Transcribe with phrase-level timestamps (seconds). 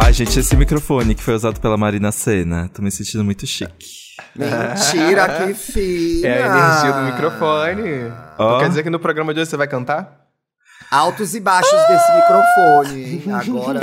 [0.00, 3.86] Ai, gente, esse microfone que foi usado pela Marina Senna, tô me sentindo muito chique.
[4.34, 6.28] Mentira, que fina!
[6.28, 8.12] É a energia do microfone.
[8.34, 10.26] Então quer dizer que no programa de hoje você vai cantar?
[10.88, 13.22] Altos e baixos desse microfone, hein?
[13.34, 13.80] Agora.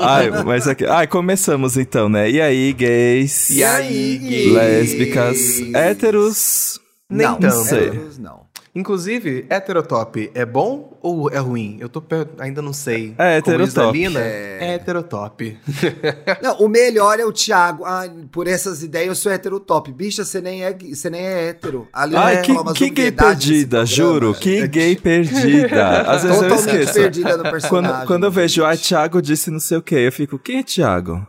[0.02, 0.86] Ai, mas aqui.
[0.86, 2.30] Ai, começamos então, né?
[2.30, 3.50] E aí, gays?
[3.50, 4.52] E aí, gays?
[4.52, 5.38] Lésbicas,
[5.74, 6.80] héteros.
[7.10, 7.74] Nem não, tanto.
[7.74, 8.41] héteros não.
[8.74, 11.76] Inclusive, heterotop é bom ou é ruim?
[11.78, 13.14] Eu tô per- ainda não sei.
[13.18, 13.98] É, heterotop.
[13.98, 15.58] Lina, é heterotop.
[16.42, 17.84] Não, o melhor é o Thiago.
[17.84, 19.92] Ai, por essas ideias eu sou heterotop.
[19.92, 21.86] Bicha, você nem é, você nem é hétero.
[21.92, 24.32] Ali Ai, vai que, que gay perdida, juro.
[24.34, 26.00] Que gay perdida.
[26.10, 26.94] Às vezes eu Totalmente esqueço.
[26.94, 27.68] perdida no personagem.
[27.96, 28.74] Quando, quando eu vejo, ah.
[28.74, 31.26] Thiago disse não sei o quê, eu fico, quem é Thiago?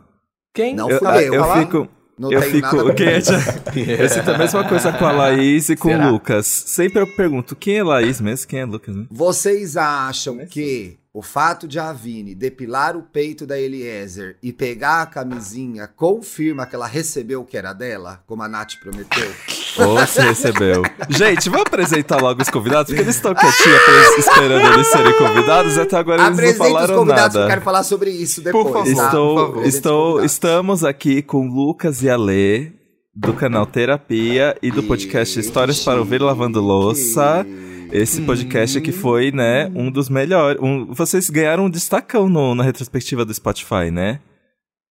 [0.54, 0.74] Quem?
[0.74, 1.60] Não eu, fui ah, eu, eu falar?
[1.60, 1.88] fico.
[2.18, 2.94] Não eu fico.
[2.94, 3.08] Quem
[3.94, 4.04] é?
[4.04, 6.08] Eu sinto a mesma coisa com a Laís e com Será?
[6.08, 6.46] o Lucas.
[6.46, 8.48] Sempre eu pergunto, quem é Laís mesmo?
[8.48, 9.10] Quem é Lucas mesmo?
[9.12, 15.02] Vocês acham que o fato de a Vini depilar o peito da Eliezer e pegar
[15.02, 19.32] a camisinha confirma que ela recebeu o que era dela, como a Nath prometeu?
[19.80, 20.84] Ou você recebeu?
[21.10, 25.98] Gente, vamos apresentar logo os convidados, porque eles estão quietinhos esperando eles serem convidados, até
[25.98, 27.54] agora eles não Apresenta os falaram convidados que eu nada.
[27.54, 28.64] quero falar sobre isso depois.
[28.66, 28.84] favor.
[28.84, 28.92] tá?
[29.06, 29.66] Estou, por favor.
[29.66, 32.72] estou, estamos aqui com Lucas e Alê,
[33.16, 37.46] do canal Terapia e do podcast Histórias para Ouvir Lavando Louça.
[37.92, 40.60] Esse podcast que foi, né, um dos melhores.
[40.62, 44.20] um- vocês ganharam um destacão no- na retrospectiva do Spotify, né?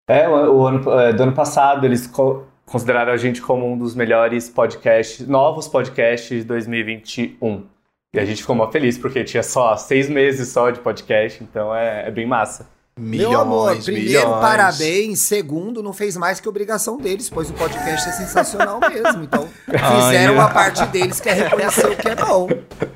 [0.09, 3.77] É, o, o ano, é, do ano passado eles co- consideraram a gente como um
[3.77, 7.65] dos melhores podcasts, novos podcasts de 2021.
[8.13, 11.75] E a gente ficou mó feliz, porque tinha só seis meses só de podcast, então
[11.75, 12.69] é, é bem massa.
[12.99, 14.41] Milhões, Meu amor, primeiro, milhões.
[14.41, 15.19] parabéns.
[15.19, 19.23] Segundo, não fez mais que obrigação deles, pois o podcast é sensacional mesmo.
[19.23, 22.47] Então, Ai, fizeram eu- a parte deles que é reconhecer o que é bom,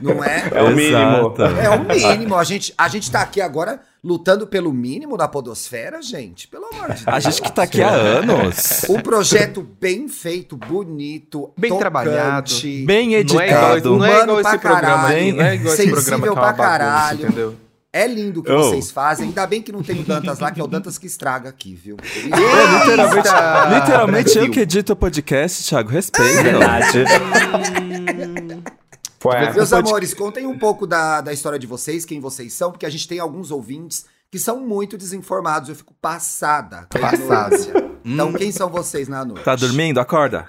[0.02, 0.50] não é?
[0.54, 1.34] É o mínimo.
[1.62, 1.84] É o
[2.16, 2.36] mínimo.
[2.36, 6.48] A gente, a gente tá aqui agora lutando pelo mínimo da podosfera, gente.
[6.50, 7.08] Pelo amor de Deus.
[7.08, 8.82] A gente que tá aqui há anos.
[8.90, 12.52] Um projeto bem feito, bonito, Bem tocante, trabalhado.
[12.86, 13.98] Bem Não é igual, editado.
[13.98, 15.32] não é igual esse pra programa, caralho, hein?
[15.34, 17.26] Não é igual esse sensível programa que é pra uma bagunça, caralho.
[17.26, 17.56] entendeu?
[17.96, 18.64] É lindo o que Oh.
[18.64, 19.28] vocês fazem.
[19.28, 21.76] Ainda bem que não tem o Dantas lá, que é o Dantas que estraga aqui,
[21.76, 21.96] viu?
[22.04, 25.90] É, literalmente, literalmente eu que edito o podcast, Thiago.
[25.90, 26.42] Respeita.
[26.44, 27.04] Verdade.
[29.20, 29.52] Foi.
[29.54, 32.90] Meus amores, contem um pouco da, da história de vocês, quem vocês são, porque a
[32.90, 35.70] gente tem alguns ouvintes que são muito desinformados.
[35.70, 36.88] Eu fico passada.
[36.92, 37.56] com a Passada.
[38.04, 39.44] Então, quem são vocês na noite?
[39.44, 40.00] Tá dormindo?
[40.00, 40.46] Acorda.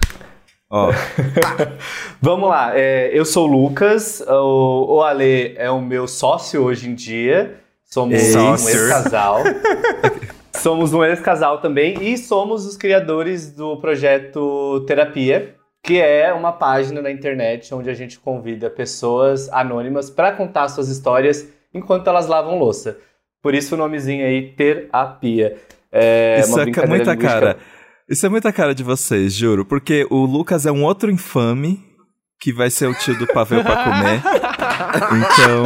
[0.75, 0.91] Ó,
[2.21, 6.89] Vamos lá, é, eu sou o Lucas, o, o Ale é o meu sócio hoje
[6.89, 7.55] em dia,
[7.85, 9.43] somos Ei, um ex-casal.
[10.61, 17.01] somos um ex-casal também e somos os criadores do projeto Terapia, que é uma página
[17.01, 22.59] na internet onde a gente convida pessoas anônimas para contar suas histórias enquanto elas lavam
[22.59, 22.97] louça.
[23.41, 25.55] Por isso o nomezinho aí, Terapia.
[25.89, 27.15] É isso uma é muita linguística.
[27.15, 27.57] cara.
[28.09, 29.65] Isso é muita cara de vocês, juro.
[29.65, 31.83] Porque o Lucas é um outro infame
[32.39, 34.21] que vai ser o tio do pavê pra comer.
[34.95, 35.63] Então,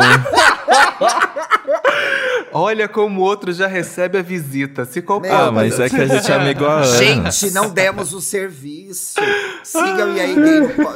[2.51, 4.83] Olha como o outro já recebe a visita.
[4.85, 5.47] Se compara.
[5.47, 6.97] ah, mas é que a gente é amigo há anos.
[6.97, 9.15] Gente, não demos o serviço.
[9.63, 10.35] Sigam e aí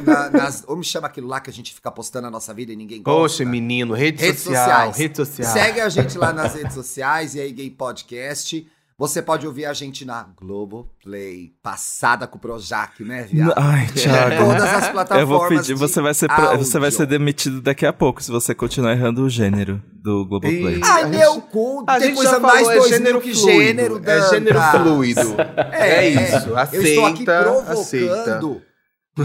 [0.03, 0.61] na- nas.
[0.61, 3.19] Como chama aquilo lá que a gente fica postando a nossa vida e ninguém gosta?
[3.43, 4.97] Poxa, menino, rede, Redes social, sociais.
[4.97, 5.53] rede social.
[5.53, 8.67] Segue a gente lá nas redes sociais e aí Gay Podcast.
[8.97, 13.53] Você pode ouvir a gente na Globoplay, passada com o Projac, né, viado?
[13.57, 14.45] Ai, Thiago.
[14.45, 15.19] Todas as plataformas.
[15.19, 18.29] Eu vou pedir, você vai, ser pro- você vai ser demitido daqui a pouco se
[18.31, 20.77] você continuar errando o gênero do Globoplay.
[20.77, 23.33] Ih, Ai, meu cu, A tem gente coisa já mais falou, é dois gênero que
[23.33, 23.51] fluido.
[23.61, 25.35] gênero, É gênero fluido.
[25.71, 26.55] É, isso.
[26.55, 28.39] Aceita, Eu estou aqui aceita.
[28.39, 28.61] provocando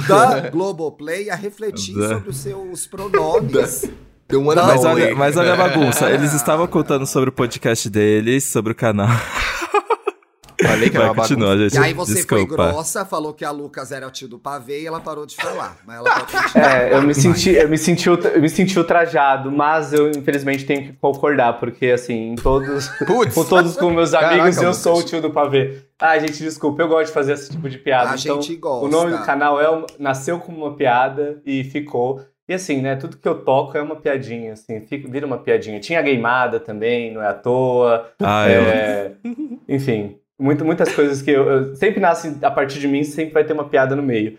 [0.09, 3.85] da Globoplay a refletir Da- sobre os seus pronomes.
[4.29, 6.11] Deu uma Mas olha, mas olha a bagunça.
[6.11, 9.09] Eles estavam contando sobre o podcast deles, sobre o canal.
[10.67, 11.59] Falei que era uma bagunça.
[11.59, 11.75] gente.
[11.75, 12.71] E aí você foi Desculpa.
[12.73, 15.77] grossa, falou que a Lucas era o tio do pavê e ela parou de falar.
[15.87, 16.83] Mas ela pode continuar.
[16.83, 20.82] É, eu me senti, eu me senti, eu me senti ultrajado, mas eu infelizmente tenho
[20.82, 23.35] que concordar, porque assim, em todos, Putz.
[23.35, 25.82] com todos com meus amigos, Caraca, eu sou o tio do pavê.
[26.00, 28.11] Ah, gente, desculpa, eu gosto de fazer esse tipo de piada.
[28.12, 28.85] A então, gente gosta.
[28.87, 32.21] o nome do canal é nasceu como uma piada e ficou.
[32.49, 35.79] E assim, né, tudo que eu toco é uma piadinha, assim, fica, vira uma piadinha.
[35.81, 38.09] Tinha gameada também, não é à toa.
[38.23, 39.12] Ah, eu, É,
[39.69, 43.44] enfim, muito, muitas coisas que eu, eu- sempre nascem a partir de mim, sempre vai
[43.44, 44.38] ter uma piada no meio.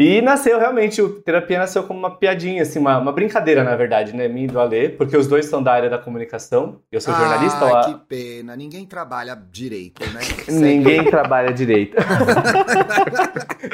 [0.00, 4.14] E nasceu realmente, o terapia nasceu como uma piadinha, assim, uma, uma brincadeira, na verdade,
[4.14, 4.28] né?
[4.28, 6.80] Minha e do Alê, porque os dois são da área da comunicação.
[6.92, 8.54] Eu sou jornalista, Ai, ó, que pena.
[8.54, 10.20] Ninguém trabalha direito, né?
[10.48, 11.96] ninguém trabalha direito.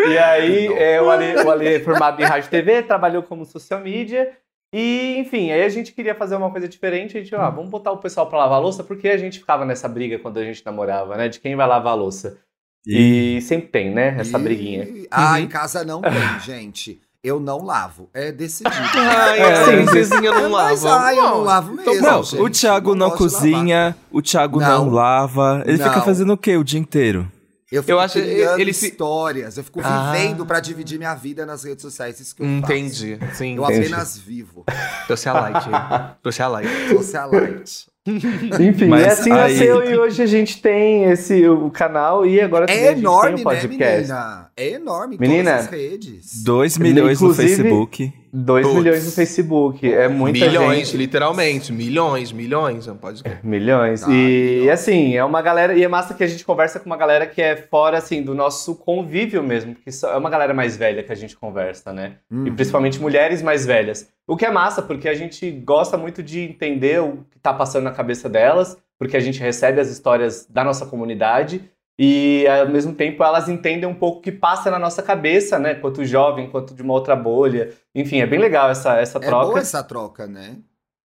[0.08, 3.44] e aí, é, o, Alê, o Alê é formado em rádio e TV, trabalhou como
[3.44, 4.32] social media.
[4.76, 7.16] E, enfim, aí a gente queria fazer uma coisa diferente.
[7.16, 9.64] A gente, ah, vamos botar o pessoal pra lavar a louça, porque a gente ficava
[9.64, 11.28] nessa briga quando a gente namorava, né?
[11.28, 12.38] De quem vai lavar a louça.
[12.84, 14.16] E, sempre tem, né?
[14.18, 14.88] Essa E- briguinha.
[15.10, 15.36] Ah, Uhum.
[15.38, 16.12] em casa não tem,
[16.44, 17.00] gente.
[17.22, 18.10] Eu não lavo.
[18.12, 18.74] É decidido.
[18.98, 19.72] Ai, É, sim.
[19.86, 21.04] princesinha não Mas, lava.
[21.04, 22.06] ai, eu não lavo então mesmo.
[22.08, 22.42] Não, gente.
[22.42, 24.92] o Thiago não, de cozinha, o Thiago não, Não.
[24.92, 25.62] lava.
[25.64, 26.04] Ele fica Não.
[26.04, 27.26] fazendo o quê o dia inteiro?
[27.76, 29.56] Eu fico Eu acho- ele histórias.
[29.56, 30.12] Eu fico Ah.
[30.12, 32.20] vivendo pra dividir minha vida nas redes sociais.
[32.20, 33.16] Isso que eu Entendi.
[33.18, 33.36] faço.
[33.36, 33.86] Sim, Eu entendi.
[33.86, 34.64] apenas vivo.
[35.06, 35.66] Trouxe a light.
[35.66, 36.14] aí.
[36.22, 36.68] Trouxe a light.
[36.88, 37.86] Socialite.
[38.60, 42.38] Enfim, Mas e assim aí- nasceu e hoje a gente tem esse o canal e
[42.40, 43.68] agora É enorme, tem o né, podcast.
[44.12, 44.50] menina?
[44.56, 46.42] É enorme Menina, todas as redes.
[46.44, 48.12] 2 milhões no Facebook.
[48.30, 48.78] 2 Putz.
[48.78, 49.90] milhões no Facebook.
[49.92, 50.96] É muita milhões, gente.
[50.98, 51.72] literalmente.
[51.72, 52.86] Milhões, milhões.
[52.86, 54.02] Não pode Milhões.
[54.02, 54.70] Ah, e milhões.
[54.70, 55.72] assim, é uma galera.
[55.74, 58.34] E é massa que a gente conversa com uma galera que é fora, assim, do
[58.34, 59.74] nosso convívio mesmo.
[59.74, 62.16] Porque é uma galera mais velha que a gente conversa, né?
[62.30, 62.54] E Uhum.
[62.54, 64.08] principalmente mulheres mais velhas.
[64.26, 67.84] O que é massa, porque a gente gosta muito de entender o que tá passando
[67.84, 71.70] na cabeça delas, porque a gente recebe as histórias da nossa comunidade.
[71.98, 75.74] E ao mesmo tempo elas entendem um pouco o que passa na nossa cabeça, né?
[75.74, 77.72] Quanto jovem, quanto de uma outra bolha.
[77.94, 79.46] Enfim, é bem legal essa, essa É troca.
[79.46, 80.56] boa essa troca, né?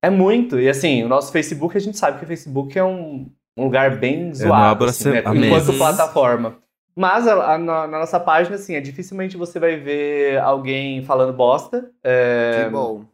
[0.02, 0.60] É muito.
[0.60, 3.98] E assim, o nosso Facebook, a gente sabe que o Facebook é um, um lugar
[3.98, 6.58] bem não zoado, abro a assim, né, enquanto plataforma.
[6.96, 11.34] Mas a- a- na, na nossa página, assim, é dificilmente você vai ver alguém falando
[11.34, 11.92] bosta.
[12.04, 13.06] é, Que bom.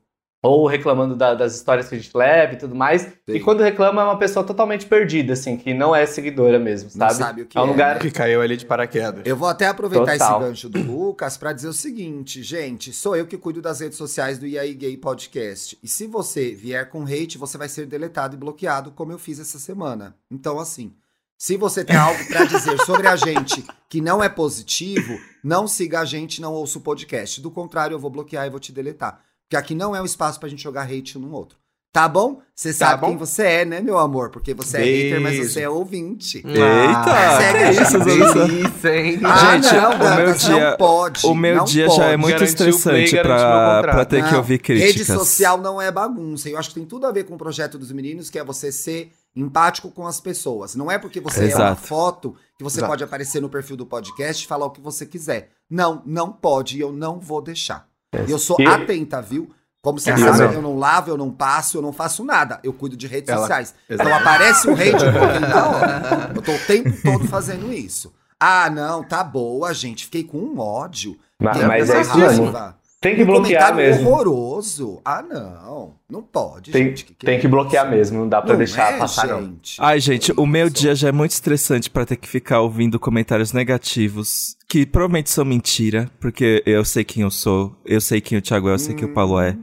[0.47, 3.07] Ou reclamando da- das histórias que a gente leva e tudo mais.
[3.27, 3.39] E Sim.
[3.41, 7.13] quando reclama é uma pessoa totalmente perdida, assim, que não é seguidora mesmo, Não sabe?
[7.15, 7.99] sabe o que é um é, lugar.
[7.99, 9.21] Que caiu ali de paraquedas.
[9.25, 10.39] Eu vou até aproveitar Total.
[10.41, 13.97] esse gancho do Lucas pra dizer o seguinte, gente, sou eu que cuido das redes
[13.97, 15.77] sociais do IAI Gay Podcast.
[15.81, 19.39] E se você vier com hate, você vai ser deletado e bloqueado, como eu fiz
[19.39, 20.15] essa semana.
[20.31, 20.93] Então, assim,
[21.37, 25.99] se você tem algo pra dizer sobre a gente que não é positivo, não siga
[25.99, 27.41] a gente, não ouça o podcast.
[27.41, 29.19] Do contrário, eu vou bloquear e vou te deletar.
[29.47, 31.57] Porque aqui não é um espaço pra gente jogar hate um no outro.
[31.93, 32.41] Tá bom?
[32.53, 33.07] Você sabe bom.
[33.07, 34.29] quem você é, né, meu amor?
[34.29, 35.49] Porque você é hater, mas Beijo.
[35.49, 36.43] você é ouvinte.
[36.45, 37.37] Eita!
[37.39, 39.19] segue que isso, delícia, hein?
[39.23, 41.25] Ah, Gente, não, o Dantas, meu dia- não pode.
[41.25, 41.97] O meu não dia pode.
[41.97, 44.93] já é muito Garantiu play, estressante meu pra, pra ter que Não, ouvir críticas.
[44.93, 46.49] Rede social não é bagunça.
[46.49, 48.73] Eu acho que tem tudo a ver com o projeto dos meninos, que é você
[48.73, 50.75] ser empático com as pessoas.
[50.75, 51.81] Não é porque você é uma Exato.
[51.81, 52.91] foto que você Exato.
[52.91, 55.51] pode aparecer no perfil do podcast e falar o que você quiser.
[55.69, 57.87] Não, não pode e eu não vou deixar.
[58.27, 59.49] E eu sou E- atenta, viu?
[59.81, 62.59] Como você É sabe, eu não lavo, eu não passo, eu não faço nada.
[62.63, 63.75] Eu cuido de redes Ela- sociais.
[63.87, 64.09] Exato.
[64.09, 66.31] Então aparece um hate um pouquinho da hora.
[66.35, 68.11] Eu tô o tempo todo fazendo isso.
[68.39, 70.05] Ah, não, tá boa, gente.
[70.05, 71.15] Fiquei com um ódio.
[71.39, 72.53] Mas, mas é isso mesmo.
[73.01, 74.09] Tem que Um bloquear mesmo.
[74.09, 74.99] horroroso.
[75.05, 75.93] Ah, não.
[76.09, 77.05] Não pode, Tem, gente.
[77.05, 79.43] Que tem é que bloquear mesmo, não dá pra Não deixar é, passar, não.
[79.43, 79.77] gente.
[79.79, 83.53] Ai, gente, o meu dia já é muito estressante pra ter que ficar ouvindo comentários
[83.53, 88.41] negativos, que provavelmente são mentira, porque eu sei quem eu sou, eu sei quem o
[88.41, 89.55] Thiago é, eu sei quem o Paulo é.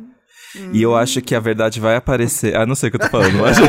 [0.72, 2.54] E eu acho que a verdade vai aparecer.
[2.56, 3.56] Ah, não sei o que eu tô falando, mas.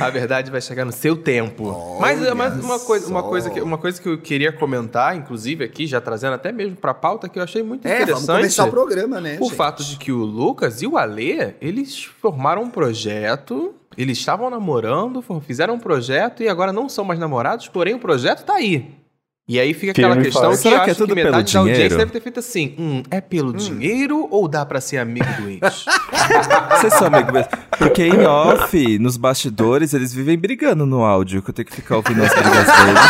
[0.00, 1.68] A verdade vai chegar no seu tempo.
[1.68, 5.64] Olha mas mas uma, coisa, uma, coisa que, uma coisa que eu queria comentar, inclusive
[5.64, 8.36] aqui, já trazendo até mesmo pra pauta, que eu achei muito É, vamos interessante.
[8.36, 9.54] começar o programa, né, O gente?
[9.56, 15.24] fato de que o Lucas e o Alê, eles formaram um projeto, eles estavam namorando,
[15.46, 18.90] fizeram um projeto e agora não são mais namorados, porém o projeto tá aí.
[19.48, 21.60] E aí fica aquela Firme questão que Será que é tudo que pelo metade da
[21.60, 21.98] audiência dinheiro?
[21.98, 25.60] deve ter feito assim, hum, é pelo dinheiro ou dá pra ser amigo do ex?
[26.80, 27.50] Vocês são amigos mesmo.
[27.78, 31.98] Porque em off, nos bastidores, eles vivem brigando no áudio, que eu tenho que ficar
[31.98, 33.00] ouvindo as brigas deles.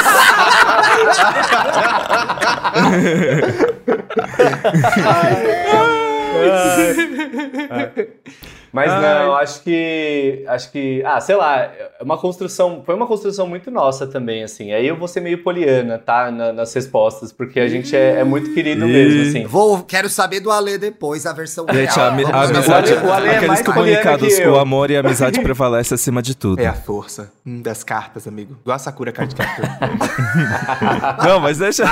[8.73, 10.45] Mas não, acho que.
[10.47, 11.03] Acho que.
[11.05, 12.83] Ah, sei lá, é uma construção.
[12.85, 14.73] Foi uma construção muito nossa também, assim.
[14.73, 16.31] Aí eu vou ser meio poliana, tá?
[16.31, 19.47] na- nas respostas, porque a gente é, é muito querido mesmo, assim.
[19.47, 22.07] Vou, quero saber do Alê depois, a versão Gente, real.
[22.07, 22.57] a, ami- a Vamos ver.
[22.57, 22.93] amizade.
[22.93, 24.53] O Ale- o Ale é aqueles mais comunicados, poliana que eu.
[24.53, 26.61] o amor e a amizade prevalece acima de tudo.
[26.61, 28.59] É a força hum, das cartas, amigo.
[28.61, 29.65] Igual a Sakura Card Captor.
[31.27, 31.85] Não, mas deixa.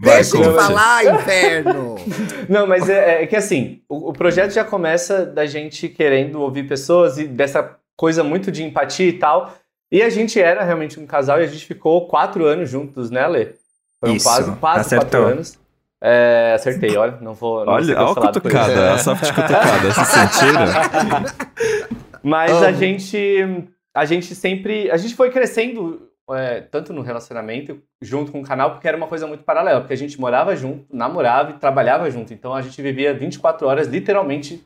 [0.00, 1.96] Vai, Deixa ele falar, inferno!
[2.48, 6.66] Não, mas é, é que assim, o, o projeto já começa da gente querendo ouvir
[6.66, 9.54] pessoas e dessa coisa muito de empatia e tal.
[9.92, 13.26] E a gente era realmente um casal e a gente ficou quatro anos juntos, né,
[13.26, 13.54] Lê?
[14.00, 15.08] Foram Isso, quase, quase acertou.
[15.10, 15.58] quatro anos.
[16.02, 17.66] É, acertei, olha, não vou.
[17.66, 20.64] Não Olha, olha a cutucada, a soft cutucada, se sentiram?
[22.22, 22.64] Mas Amo.
[22.64, 28.40] a gente, a gente sempre, a gente foi crescendo é, tanto no relacionamento junto com
[28.40, 31.54] o canal, porque era uma coisa muito paralela, porque a gente morava junto, namorava e
[31.54, 32.32] trabalhava junto.
[32.32, 34.64] Então a gente vivia 24 horas literalmente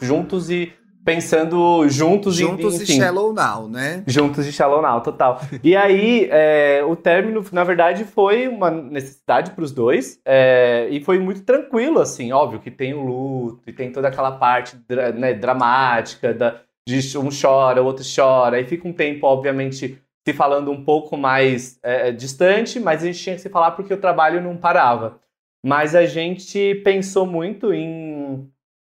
[0.00, 0.72] juntos e
[1.04, 4.02] pensando juntos, Juntos e enfim, Shallow Now, né?
[4.06, 5.40] Juntos de Shallow Now, total.
[5.62, 10.18] E aí, é, o término, na verdade, foi uma necessidade para os dois.
[10.24, 12.32] é, e foi muito tranquilo, assim.
[12.32, 14.76] Óbvio que tem o luto e tem toda aquela parte
[15.14, 18.56] né, dramática da, de um chora, o outro chora.
[18.56, 23.22] Aí fica um tempo, obviamente, se falando um pouco mais é, distante, mas a gente
[23.22, 25.20] tinha que se falar porque o trabalho não parava.
[25.64, 28.50] Mas a gente pensou muito em,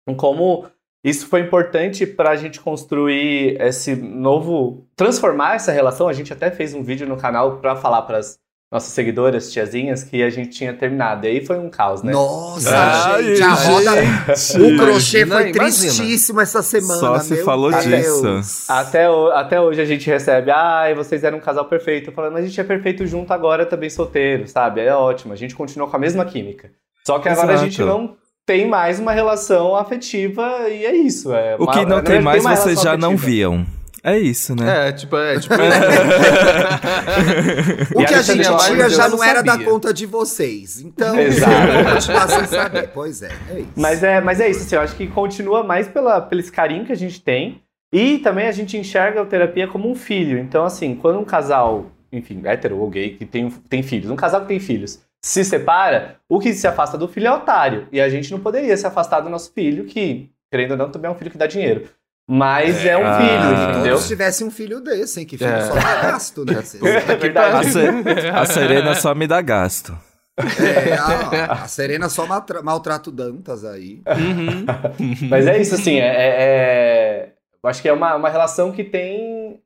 [0.08, 0.68] em como
[1.04, 4.88] isso foi importante para a gente construir esse novo.
[4.96, 6.08] transformar essa relação.
[6.08, 8.40] A gente até fez um vídeo no canal para falar para as
[8.72, 11.26] nossas seguidoras, tiazinhas, que a gente tinha terminado.
[11.26, 12.12] E aí foi um caos, né?
[12.12, 13.92] Nossa, Ai, gente, a roda.
[14.36, 14.62] gente.
[14.62, 15.54] O crochê foi imagina.
[15.54, 17.00] tristíssimo essa semana.
[17.00, 17.84] Só se meu falou Deus.
[17.86, 18.66] disso.
[18.72, 22.12] Até, o- até hoje a gente recebe, ai, vocês eram um casal perfeito.
[22.12, 24.82] Falando, a gente é perfeito junto agora também solteiro, sabe?
[24.82, 26.70] É ótimo, a gente continua com a mesma química.
[27.06, 27.70] Só que agora a Exato.
[27.72, 31.34] gente não tem mais uma relação afetiva e é isso.
[31.34, 33.26] É O uma- que não tem mais uma vocês relação já não afetiva.
[33.32, 33.66] viam.
[34.04, 34.90] É isso, né?
[34.90, 35.56] É, tipo, é, tipo.
[37.96, 40.82] O E que a gente tinha já não era da conta de vocês.
[40.82, 42.32] Então, Exato.
[42.32, 42.90] sem saber.
[42.94, 43.70] Pois é, é isso.
[43.76, 46.86] Mas é, mas é isso, assim, eu acho que continua mais pela, pelo esse carinho
[46.86, 47.62] que a gente tem.
[47.92, 50.38] E também a gente enxerga a terapia como um filho.
[50.38, 54.42] Então, assim, quando um casal, enfim, hétero ou gay, que tem, tem filhos, um casal
[54.42, 57.88] que tem filhos, se separa, o que se afasta do filho é otário.
[57.92, 61.10] E a gente não poderia se afastar do nosso filho, que, querendo ou não, também
[61.10, 61.90] é um filho que dá dinheiro.
[62.32, 63.94] Mas é, um Ah, filho, Ah, que entendeu?
[63.96, 65.26] todos tivessem um filho desse, hein?
[65.26, 65.62] Que filho É.
[65.62, 66.54] só dá gasto, né?
[66.62, 67.64] Vocês- É A.
[67.64, 69.98] Se- a Serena só me dá gasto.
[70.38, 72.26] É, a, a Serena só
[72.64, 74.02] maltrata o Dantas aí.
[74.08, 74.66] Uhum.
[75.30, 77.30] Mas é isso, assim, é, é- é-
[77.64, 79.60] eu acho que é uma, uma relação que tem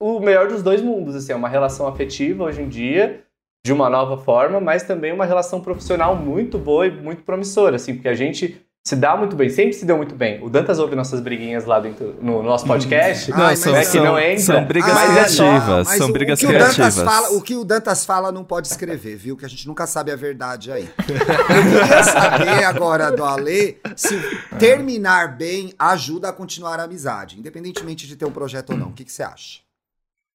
[0.00, 3.22] o melhor dos dois mundos, assim, é uma relação afetiva hoje em dia,
[3.64, 7.94] de uma nova forma, mas também uma relação profissional muito boa e muito promissora, assim,
[7.94, 10.42] porque a gente se dá muito bem, sempre se deu muito bem.
[10.42, 13.30] O Dantas ouve nossas briguinhas lá dentro, no nosso podcast.
[13.32, 14.38] Ai, Não, mas são, é que são, não entra.
[14.40, 15.86] são brigas é só- criativas.
[15.86, 17.04] mas são o- brigas o que o Dantas criativas.
[17.04, 19.36] fala, o que o Dantas fala não pode escrever, viu?
[19.36, 20.88] Que a gente nunca sabe a verdade aí.
[20.98, 24.18] Eu queria saber agora do Ale se
[24.58, 28.88] terminar bem ajuda a continuar a amizade, independentemente de ter um projeto ou não.
[28.88, 29.58] O que, que você acha?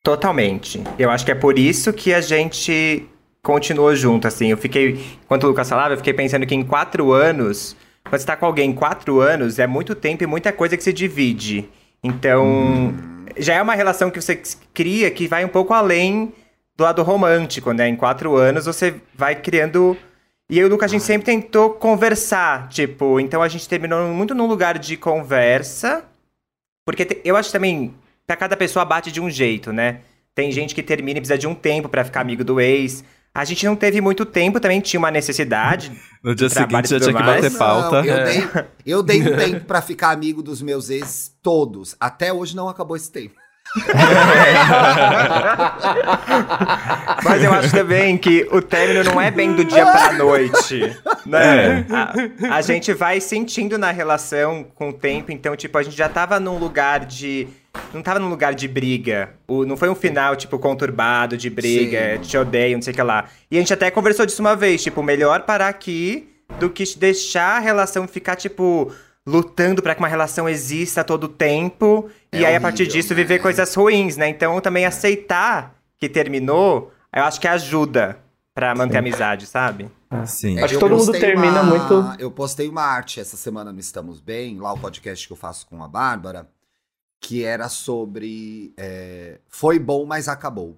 [0.04, 0.84] Totalmente.
[1.00, 3.08] Eu acho que é por isso que a gente
[3.42, 4.48] continuou junto, assim.
[4.52, 8.26] Eu fiquei, enquanto o Lucas falava, eu fiquei pensando que em quatro anos, quando você
[8.26, 11.70] tá com alguém quatro anos, é muito tempo e muita coisa que se divide.
[12.04, 12.94] Então,
[13.38, 14.42] já é uma relação que você
[14.74, 16.34] cria que vai um pouco além
[16.76, 17.88] do lado romântico, né?
[17.88, 19.98] Em quatro anos você vai criando.
[20.50, 24.08] E eu e o Lucas, a gente sempre tentou conversar, tipo, então a gente terminou
[24.10, 26.04] muito num lugar de conversa.
[26.86, 27.94] Porque te- eu acho também,
[28.28, 30.00] pra cada pessoa bate de um jeito, né?
[30.36, 33.04] Tem gente que termina e precisa de um tempo pra ficar amigo do ex.
[33.36, 35.92] A gente não teve muito tempo, também tinha uma necessidade.
[36.24, 37.56] No dia seguinte já tinha que bater mais.
[37.58, 38.04] pauta.
[38.04, 38.24] Não, eu, É.
[38.26, 38.48] dei,
[38.86, 41.96] eu dei um tempo pra ficar amigo dos meus ex todos.
[42.00, 43.34] Até hoje não acabou esse tempo.
[47.24, 51.86] Mas eu acho também que o término não é bem do dia pra noite, né?
[51.90, 56.10] A, a gente vai sentindo na relação com o tempo, então, tipo, a gente já
[56.10, 57.48] tava num lugar de...
[57.94, 59.34] Não tava num lugar de briga.
[59.48, 63.02] O, não foi um final, tipo, conturbado, de briga, te odeio, não sei o que
[63.04, 63.26] lá.
[63.50, 67.58] E a gente até conversou disso uma vez, tipo, melhor parar aqui do que deixar
[67.58, 68.92] a relação ficar, tipo,
[69.26, 72.10] lutando pra que uma relação exista a todo tempo.
[72.32, 73.40] É e aí, a partir horrível, disso, viver né?
[73.40, 74.28] coisas ruins, né?
[74.28, 78.18] Então, também aceitar que terminou, eu acho que ajuda
[78.54, 79.90] pra manter a amizade, sabe?
[80.28, 80.60] Sim.
[80.60, 84.20] Acho que todo mundo termina uma- muito- Eu postei uma arte essa semana no Estamos
[84.20, 86.48] Bem, lá o podcast que eu faço com a Bárbara,
[87.24, 90.78] que era sobre é, foi bom, mas acabou.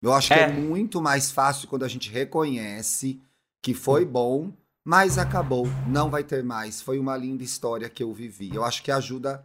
[0.00, 0.42] Eu acho que é.
[0.44, 0.52] É.
[0.52, 3.20] muito mais fácil quando a gente reconhece
[3.60, 4.52] que foi bom,
[4.84, 5.66] mas acabou.
[5.88, 6.80] Não vai ter mais.
[6.80, 8.54] Foi uma linda história que eu vivi.
[8.54, 9.44] Eu acho que ajuda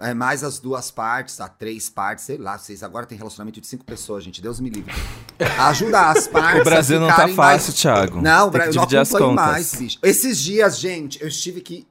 [0.00, 2.58] é, mais as duas partes, a três partes, sei lá.
[2.58, 4.42] Vocês agora têm relacionamento de cinco pessoas, gente.
[4.42, 4.92] Deus me livre.
[5.60, 6.60] Ajuda as partes.
[6.62, 8.20] O Brasil não tá ficarem mais- fácil, Thiago.
[8.20, 9.98] não, Tem Bra- que eu não acompanho mais, bicho.
[10.02, 11.86] Esses dias, gente, eu tive que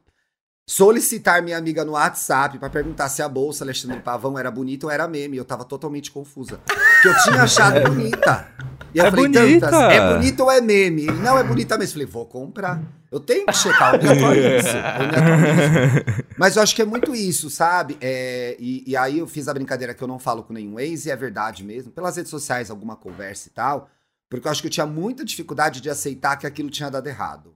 [0.69, 4.91] solicitar minha amiga no WhatsApp pra perguntar se a bolsa Alexandre Pavão era bonita ou
[4.91, 5.37] era meme.
[5.37, 6.59] Eu tava totalmente confusa.
[6.65, 8.47] Porque eu tinha achado bonita.
[8.93, 9.71] E eu É falei, bonita.
[9.71, 11.03] Dantas, é bonita ou é meme?
[11.03, 11.91] Ele, não, é bonita mesmo.
[11.91, 12.81] Eu falei, vou comprar.
[13.09, 14.67] Eu tenho que checar, eu me atualizo.
[14.75, 16.25] Eu me atualizo.
[16.37, 17.97] Mas eu acho que é muito isso, sabe?
[18.01, 21.05] É, e, e aí eu fiz a brincadeira que eu não falo com nenhum ex,
[21.05, 21.91] e é verdade mesmo.
[21.91, 23.89] Pelas redes sociais, alguma conversa e tal.
[24.29, 27.55] Porque eu acho que eu tinha muita dificuldade de aceitar que aquilo tinha dado errado.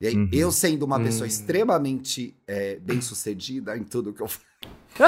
[0.00, 0.28] E aí, Uhum.
[0.32, 1.28] eu sendo uma pessoa Hum.
[1.28, 4.46] extremamente é, bem-sucedida em tudo que eu faço.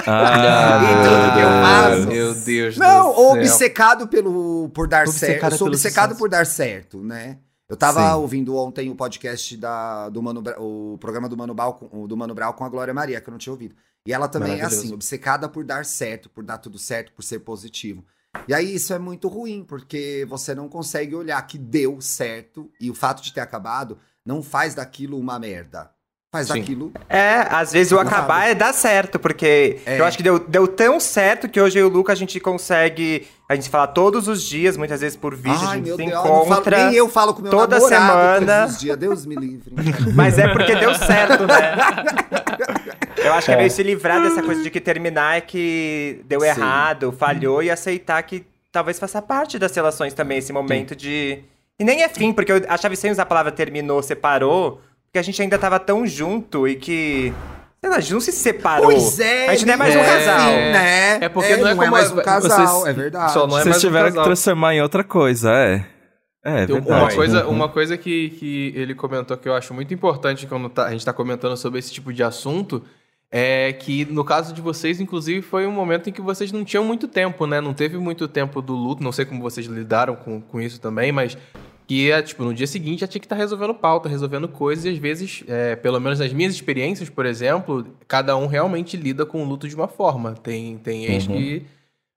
[0.06, 2.09] Ah, Em tudo que eu faço.
[2.09, 3.30] Meu Deus Não, do céu.
[3.32, 5.44] obcecado pelo, por dar certo.
[5.47, 6.18] Eu sou obcecado sucesso.
[6.18, 7.38] por dar certo, né?
[7.68, 8.14] Eu tava Sim.
[8.16, 12.16] ouvindo ontem o podcast da, do Mano, Bra- o programa do Mano, Brau, com- do
[12.16, 13.75] Mano Brau com a Glória Maria, que eu não tinha ouvido.
[14.06, 17.40] E ela também é assim, obcecada por dar certo, por dar tudo certo, por ser
[17.40, 18.04] positivo.
[18.49, 22.90] E aí isso é muito ruim, porque você não consegue olhar que deu certo e
[22.90, 25.91] o fato de ter acabado não faz daquilo uma merda.
[26.33, 26.61] Faz Sim.
[26.61, 26.93] daquilo.
[27.09, 29.99] É, às vezes o acabar é dar certo, porque É.
[29.99, 32.39] eu acho que deu, deu tão certo que hoje eu e o Luca a gente
[32.39, 33.27] consegue.
[33.49, 36.05] A gente fala todos os dias, muitas vezes por vídeo, a Ai, gente meu se
[36.05, 36.87] Deus, eu não falo- encontra.
[36.87, 38.59] nem eu falo com meu toda namorado semana.
[38.61, 38.97] todos os dias.
[38.97, 39.75] Deus me livre.
[40.15, 41.75] Mas é porque deu certo, né?
[43.17, 46.41] Eu acho que é meio se livrar dessa coisa de que terminar é que deu
[46.41, 46.47] Sim.
[46.47, 51.41] errado, falhou e aceitar que talvez faça parte das relações também, esse momento de.
[51.80, 55.22] E nem é fim, porque eu achava sem usar a palavra terminou, separou, porque a
[55.22, 57.32] gente ainda tava tão junto e que.
[57.80, 58.84] Sei lá, a gente não se separou.
[58.84, 60.50] Pois é, A gente não é mais um é, casal.
[60.52, 61.18] né?
[61.22, 63.32] É porque não é como mais a- um casal, vocês- é verdade.
[63.32, 64.25] só não é Vocês mais um tiveram que casal.
[64.26, 65.87] transformar em outra coisa, é.
[66.44, 67.02] É, é Tem verdade.
[67.02, 70.84] Uma coisa, uma coisa que, que ele comentou que eu acho muito importante quando tá-
[70.87, 72.82] a gente está comentando sobre esse tipo de assunto
[73.32, 76.84] é que, no caso de vocês, inclusive, foi um momento em que vocês não tinham
[76.84, 77.60] muito tempo, né?
[77.62, 81.12] Não teve muito tempo do luto, não sei como vocês lidaram com, com isso também,
[81.12, 81.38] mas
[81.90, 84.90] que, é, tipo, no dia seguinte já tinha que estar resolvendo pauta, resolvendo coisas, e
[84.90, 89.42] às vezes, é, pelo menos nas minhas experiências, por exemplo, cada um realmente lida com
[89.42, 90.35] o luto de uma forma.
[90.35, 91.32] Tem, tem ex Uhum.
[91.37, 91.66] que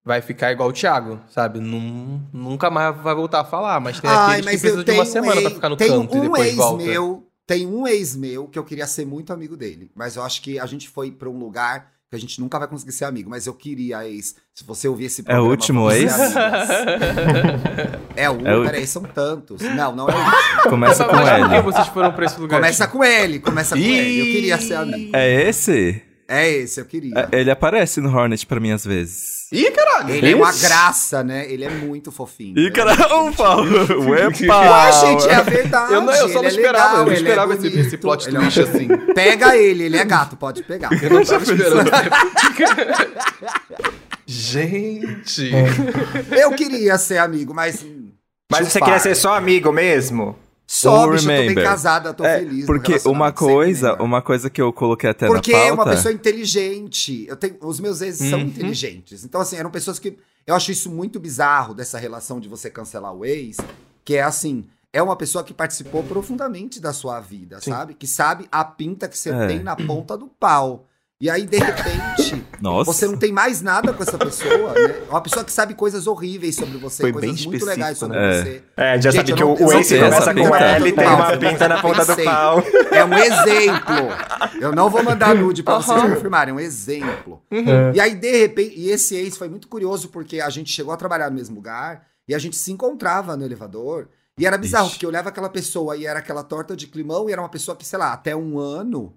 [0.05, 1.59] vai ficar igual o Thiago, sabe?
[1.59, 4.83] Num, nunca mais vai voltar a falar, mas tem Ai, aqueles que mas precisam eu
[4.83, 6.83] de uma semana um pra ex- ficar no tem canto e um depois ex volta.
[6.83, 10.39] meu, tem um ex meu que eu queria ser muito amigo dele, mas eu acho
[10.43, 13.27] que a gente foi pra um lugar que a gente nunca vai conseguir ser amigo,
[13.29, 14.35] mas eu queria ex.
[14.53, 16.13] Se você ouvir esse É o programa, último vamos ser ex?
[16.37, 18.03] amigas.
[18.15, 19.59] É o, É o- peraí, são tantos.
[19.61, 20.69] Não, não é o último.
[20.69, 22.59] Começa com Mas por que vocês foram pra esse lugar?
[22.61, 24.19] Começa com ele, começa com ele.
[24.19, 25.09] Eu queria ser amigo.
[25.15, 26.01] É esse?
[26.27, 27.27] É esse, eu queria.
[27.31, 29.51] É, Ele aparece no Hornet pra mim às vezes.
[29.51, 30.09] Ih, caralho!
[30.13, 31.45] Ele é uma graça, né?
[31.51, 32.57] Ele é muito fofinho.
[32.57, 34.09] Ih, caramba, Paulo!
[34.09, 34.59] Uepa!
[34.71, 35.93] Ué, gente, é a verdade.
[35.93, 38.27] Eu, não, eu só não é esperava, legal, eu não é esperava esse, esse plot
[38.27, 38.87] ele é um- twist assim.
[39.13, 40.89] Pega ele, ele é gato, pode pegar.
[41.03, 41.89] Eu não tava esperando.
[44.25, 45.51] Gente!
[46.31, 47.85] Eu queria ser amigo, mas.
[48.51, 50.37] Mas você queria ser só amigo mesmo?
[50.65, 51.63] Só, bicho, eu tô bem remember.
[51.63, 52.65] casada, tô É, feliz.
[52.65, 54.03] porque uma coisa, lembra.
[54.03, 55.83] uma coisa que eu coloquei até Porque na é pauta.
[55.83, 57.25] uma pessoa inteligente.
[57.27, 58.45] Eu tenho, os meus exes são Uhum.
[58.45, 59.23] inteligentes.
[59.23, 60.17] Então, assim, eram pessoas que.
[60.45, 63.57] Eu acho isso muito bizarro dessa relação de você cancelar o ex,
[64.03, 64.65] que é assim.
[64.91, 67.71] É uma pessoa que participou profundamente da sua vida, Sim.
[67.71, 67.93] sabe?
[67.95, 69.47] Que sabe a pinta que você É.
[69.47, 70.85] tem na ponta do pau.
[71.23, 72.91] E aí, de repente, Nossa.
[72.91, 75.03] você não tem mais nada com essa pessoa, né?
[75.07, 78.13] É uma pessoa que sabe coisas horríveis sobre você, Foi coisas bem muito legais específico,
[78.13, 78.43] sobre né?
[78.43, 78.63] você.
[78.75, 80.57] É, já Gente, sabe que não- o, Ace começa com pinta.
[80.59, 82.61] L e tem uma pinta na ponta do pau.
[82.91, 84.59] É um exemplo.
[84.59, 87.41] Eu não vou mandar nude pra vocês confirmarem, é um exemplo.
[87.93, 90.97] E aí, de repente, e esse ex foi muito curioso porque a gente chegou a
[90.97, 94.09] trabalhar no mesmo lugar e a gente se encontrava no elevador.
[94.37, 94.95] E era bizarro, Ixi.
[94.95, 97.77] porque eu olhava aquela pessoa e era aquela torta de climão e era uma pessoa
[97.77, 99.13] que, sei lá, até um ano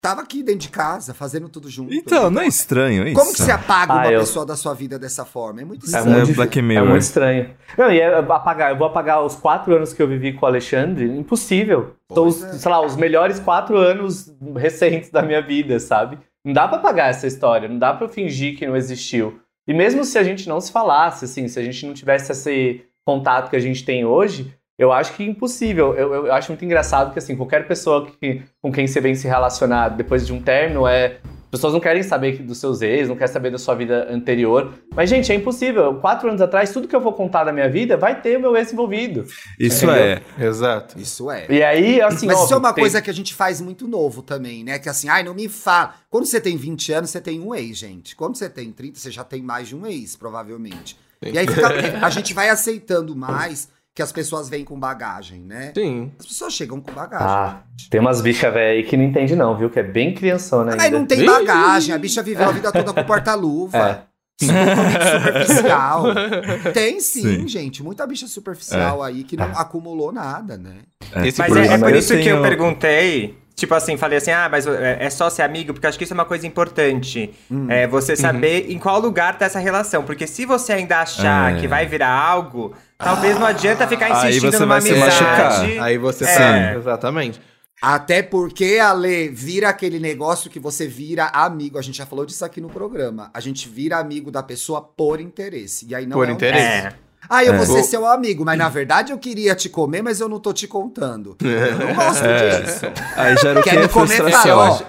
[0.00, 1.92] tava aqui dentro de casa, fazendo tudo junto.
[1.92, 3.18] Então, não é estranho isso?
[3.18, 5.60] Como que você apaga Ah, uma eu- pessoa da sua vida dessa forma?
[5.60, 6.10] É muito É estranho.
[6.16, 6.86] é muito, Black Mirror.
[6.86, 7.50] é muito estranho.
[7.76, 8.70] Não, e é apagar.
[8.70, 11.04] Eu vou apagar os quatro anos que eu vivi com o Alexandre.
[11.06, 11.94] Impossível.
[12.12, 12.58] São os, Pois é.
[12.58, 16.18] sei lá, os melhores quatro anos recentes da minha vida, sabe?
[16.44, 17.68] Não dá pra apagar essa história.
[17.68, 19.40] Não dá pra eu fingir que não existiu.
[19.66, 22.82] E mesmo se a gente não se falasse, assim, se a gente não tivesse esse
[23.06, 25.94] contato que a gente tem hoje, eu acho que é impossível.
[25.94, 29.26] Eu, eu acho muito engraçado que, assim, qualquer pessoa que, com quem você vem se
[29.26, 31.18] relacionar depois de um término é.
[31.48, 34.74] As pessoas não querem saber dos seus ex, não querem saber da sua vida anterior.
[34.94, 35.94] Mas, gente, é impossível.
[35.94, 38.54] Quatro anos atrás, tudo que eu vou contar da minha vida vai ter o meu
[38.54, 39.24] ex envolvido.
[39.58, 40.20] Isso Entendeu?
[40.38, 40.44] é.
[40.44, 40.98] Exato.
[41.00, 41.46] Isso é.
[41.48, 43.88] E aí, assim, Mas isso é óbvio, uma tem- coisa que a gente faz muito
[43.88, 44.78] novo também, né?
[44.78, 45.94] Que assim, ai, não me fala.
[46.10, 48.14] Quando você tem 20 anos, você tem um ex, gente.
[48.14, 50.98] Quando você tem 30, você já tem mais de um ex, provavelmente.
[51.24, 51.30] Sim.
[51.32, 51.66] E aí fica-
[52.06, 55.72] a gente vai aceitando mais que as pessoas vêm com bagagem, né?
[55.74, 56.12] Sim.
[56.20, 57.26] As pessoas chegam com bagagem.
[57.26, 59.68] Ah, tem umas bichas velhas aí que não entende não, viu?
[59.68, 60.84] Que é bem criançona ainda.
[60.84, 64.06] Aí não tem bagagem, a bicha viveu a vida toda com porta-luva.
[64.38, 66.04] Totalmente superficial.
[66.72, 67.48] Tem sim, Sim.
[67.48, 67.82] gente.
[67.82, 70.76] Muita bicha superficial aí que não acumulou nada, né?
[71.24, 73.36] Esse Mas por é, é por isso que eu perguntei.
[73.58, 76.12] Tipo assim, falei assim, ah, mas é é só ser amigo, porque acho que isso
[76.12, 77.34] é uma coisa importante.
[77.50, 77.66] Hum.
[77.68, 80.04] É você saber em qual lugar tá essa relação.
[80.04, 81.60] Porque se você ainda achar É.
[81.60, 85.22] que vai virar algo, talvez não adianta ficar Aí insistindo você numa vai se amizade.
[85.24, 85.82] machucar.
[85.84, 86.28] Aí você É.
[86.28, 86.76] sabe.
[86.78, 87.40] Exatamente.
[87.82, 91.78] Até porque, Ale, vira aquele negócio que você vira amigo.
[91.78, 93.28] A gente já falou disso aqui no programa.
[93.34, 95.84] A gente vira amigo da pessoa por interesse.
[95.88, 96.86] E aí não Por é um- interesse.
[96.86, 96.92] É.
[97.28, 97.56] Ah, eu É.
[97.56, 100.52] vou ser seu amigo, mas na verdade eu queria te comer, mas eu não tô
[100.52, 101.36] te contando.
[101.44, 102.60] Eu não gosto É.
[102.60, 102.86] disso.
[103.16, 103.78] Aí gera o Quer quê?
[103.80, 104.80] me comer, fala, ó,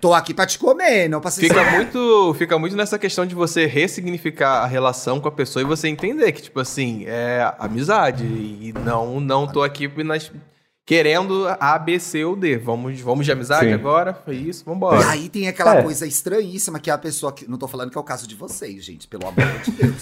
[0.00, 3.34] tô aqui pra te comer, não pra se Fica muito, fica muito nessa questão de
[3.34, 8.24] você ressignificar a relação com a pessoa e você entender que, tipo assim, é amizade.
[8.24, 10.30] E não, não tô aqui nas,
[10.86, 12.56] querendo A, B, C ou D.
[12.56, 13.72] Vamos, vamos de amizade Sim.
[13.72, 14.14] agora?
[14.14, 15.06] Foi isso, E vambora.
[15.10, 15.82] aí tem aquela É.
[15.82, 17.50] coisa estranhíssima que é a pessoa que.
[17.50, 20.00] Não tô falando que é o caso de vocês, gente, pelo amor de Deus.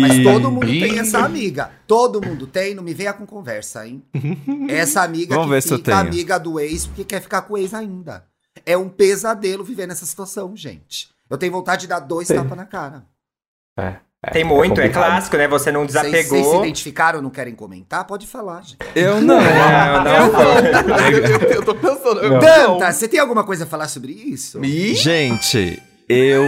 [0.00, 1.70] Mas todo mundo tem essa amiga.
[1.86, 4.02] Todo mundo tem, não me venha com conversa, hein?
[4.68, 6.06] Essa amiga Vamos que ver se eu fica tenho.
[6.06, 8.24] amiga do ex porque quer ficar com o ex ainda.
[8.66, 11.08] É um pesadelo viver nessa situação, gente.
[11.30, 12.34] Eu tenho vontade de dar dois Sim.
[12.34, 13.04] tapas na cara.
[14.32, 15.04] Tem muito, é, complicado.
[15.10, 15.46] clássico, né?
[15.46, 16.64] Você não Vocês, vocês se desapegou.
[16.64, 18.04] identificaram, não querem comentar?
[18.06, 18.78] Pode falar, gente.
[18.94, 19.36] Eu não.
[19.40, 20.98] Não, não.
[21.10, 22.20] eu, eu- eu tô pensando.
[22.20, 22.38] Eu, Não.
[22.40, 24.64] Danta, você tem alguma coisa a falar sobre isso?
[24.64, 26.44] Ih, Gente, eu.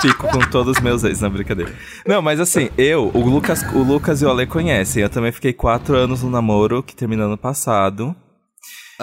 [0.00, 1.72] Fico com todos os meus ex, na brincadeira.
[2.06, 5.02] Não, mas assim, eu, o Lucas, o Lucas e o Ale conhecem.
[5.02, 8.14] Eu também fiquei quatro anos no namoro, que terminou ano passado.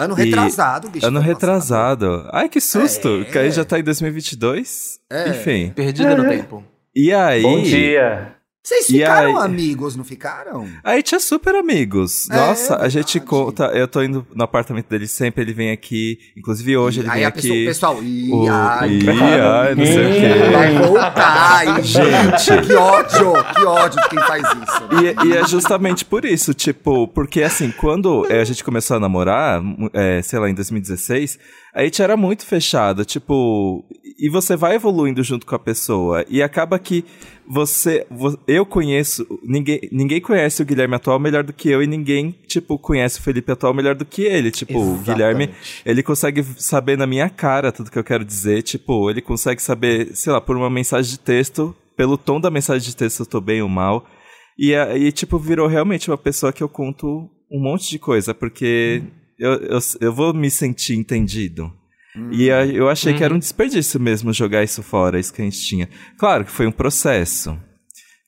[0.00, 1.06] Ano E- retrasado, bicho.
[1.06, 2.26] ano ano retrasado.
[2.32, 3.20] Ai, que susto!
[3.22, 3.24] É.
[3.24, 4.98] Que aí já tá em 2022.
[5.10, 5.28] É.
[5.30, 5.72] Enfim.
[5.74, 6.64] perdida no tempo.
[6.96, 7.42] E aí.
[7.42, 8.34] Bom dia.
[8.62, 10.68] Vocês ficaram aí- amigos, não ficaram?
[10.84, 12.28] Aí tinha super amigos.
[12.30, 13.64] É, Nossa, a gente conta.
[13.68, 16.18] Eu tô indo no apartamento dele sempre, ele vem aqui.
[16.36, 17.66] Inclusive hoje ele aí vem a pessoa, o aqui.
[17.66, 18.02] pessoal.
[18.02, 20.52] Ih, O- ai, não sei o quê.
[20.52, 22.66] Vai voltar, gente.
[22.66, 24.88] Que ódio, que ódio de quem faz isso.
[25.24, 29.00] E, e é justamente por isso, tipo, porque assim, quando é, a gente começou a
[29.00, 29.62] namorar,
[29.94, 31.38] é, sei lá, em 2016,
[31.74, 33.84] a gente era muito fechado, tipo,
[34.20, 37.04] e você vai evoluindo junto com a pessoa, e acaba que
[37.48, 41.86] você, vo- eu conheço, ninguém, ninguém conhece o Guilherme atual melhor do que eu, e
[41.86, 45.82] ninguém, tipo, conhece o Felipe atual melhor do que ele, tipo, o Guilherme, Exatamente.
[45.84, 50.14] ele consegue saber na minha cara tudo que eu quero dizer, tipo, ele consegue saber,
[50.14, 53.40] sei lá, por uma mensagem de texto, pelo tom da mensagem de texto eu tô
[53.40, 54.06] bem ou mal.
[54.58, 59.02] E aí, tipo, virou realmente uma pessoa que eu conto um monte de coisa, porque
[59.38, 61.72] eu, eu, eu vou me sentir entendido.
[62.32, 65.44] E aí eu achei que era um desperdício mesmo jogar isso fora, isso que a
[65.44, 65.88] gente tinha.
[66.18, 67.56] Claro que foi um processo.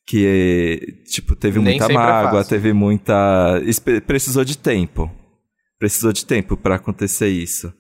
[0.07, 2.51] Que, tipo, teve Nem muita é mágoa, fácil.
[2.51, 3.61] teve muita.
[4.07, 5.11] Precisou de tempo.
[5.79, 7.73] Precisou de tempo pra acontecer isso.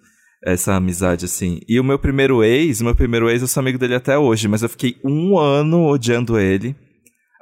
[0.44, 1.60] Essa amizade, assim.
[1.68, 4.48] E o meu primeiro ex, o meu primeiro ex, eu sou amigo dele até hoje,
[4.48, 6.74] mas eu fiquei um ano odiando ele.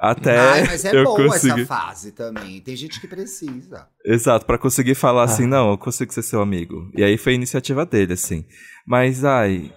[0.03, 2.59] Até Ai, mas é eu bom essa fase também.
[2.59, 3.87] Tem gente que precisa.
[4.03, 5.25] Exato, pra conseguir falar Ah.
[5.25, 6.89] assim, não, eu consigo ser seu amigo.
[6.97, 8.43] E aí foi a iniciativa dele, assim.
[8.87, 9.71] Mas, ai.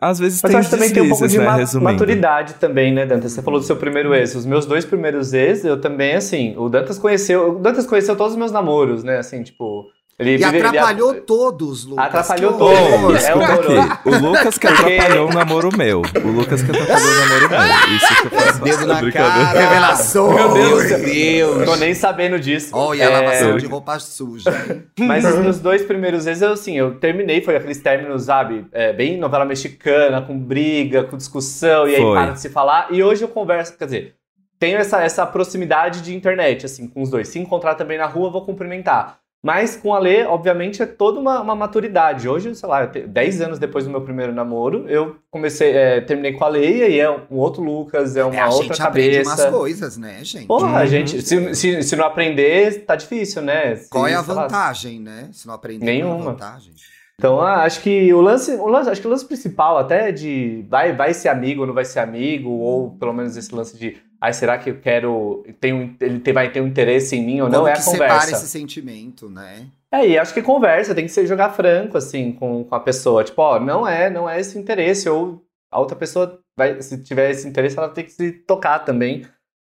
[0.00, 1.44] Às vezes Mas tem acho que também tem um pouco deslizes, de né?
[1.52, 1.92] ma- Resumindo.
[1.92, 3.30] maturidade também, né, Dantas?
[3.32, 4.34] Você falou do seu primeiro ex.
[4.34, 7.56] Os meus dois primeiros ex, eu também, assim, o Dantas conheceu.
[7.56, 9.18] O Dantas conheceu todos os meus namoros, né?
[9.18, 9.84] Assim, tipo.
[10.18, 12.06] Ele E vive- ele- atrapalhou todos, Lucas.
[12.06, 13.24] Atrapalhou Que todos.
[13.24, 13.98] É horroroso.
[14.04, 16.02] o Lucas que atrapalhou o namoro meu.
[16.24, 17.96] O Lucas que atrapalhou o namoro meu.
[17.96, 18.60] Isso que eu faço.
[18.62, 19.46] Dedo na Brincadeira.
[19.52, 19.60] cara.
[19.60, 20.34] Revelação.
[20.34, 21.64] Meu Deus, Meu Deus.
[21.64, 22.70] Tô nem sabendo disso.
[22.76, 24.50] Olha a É, lavação de roupa suja.
[24.98, 28.92] Mas os meus dois primeiros vezes, eu, assim, eu terminei, foi aqueles términos, sabe, é,
[28.92, 32.12] bem novela mexicana, com briga, com discussão, e aí Foi.
[32.12, 32.88] para de se falar.
[32.90, 34.14] E hoje eu converso, quer dizer,
[34.58, 37.28] tenho essa, essa proximidade de internet, assim, com os dois.
[37.28, 39.18] Se encontrar também na rua, vou cumprimentar.
[39.42, 42.28] Mas com a Lê, obviamente, é toda uma, uma maturidade.
[42.28, 46.00] Hoje, sei lá, eu te- 10 anos depois do meu primeiro namoro, eu comecei, é,
[46.00, 48.62] terminei com a Lê, e aí é um outro Lucas, é uma É, a outra
[48.74, 49.42] gente aprende cabeça.
[49.44, 50.46] umas coisas, né, gente?
[50.48, 50.86] Porra, Uhum.
[50.86, 53.76] gente, se, se, se não aprender, tá difícil, né?
[53.76, 55.28] Se- Qual é a sei lá, vantagem, né?
[55.32, 56.14] Se não aprender, Nenhuma.
[56.16, 56.72] qual é a vantagem?
[57.20, 60.64] Então, ah, acho que o lance, o lance, acho que o lance principal até de
[60.68, 63.96] vai, vai ser amigo ou não vai ser amigo, ou pelo menos esse lance de,
[64.20, 67.48] ai, será que eu quero, tem um, ele vai ter um interesse em mim ou
[67.48, 68.32] não, Como é que a separa conversa.
[68.32, 69.66] esse sentimento, né?
[69.90, 73.24] É, e acho que conversa, tem que ser jogar franco, assim, com, com a pessoa.
[73.24, 77.30] Tipo, ó, não é, não é esse interesse, ou a outra pessoa, vai, se tiver
[77.30, 79.26] esse interesse, ela tem que se tocar também.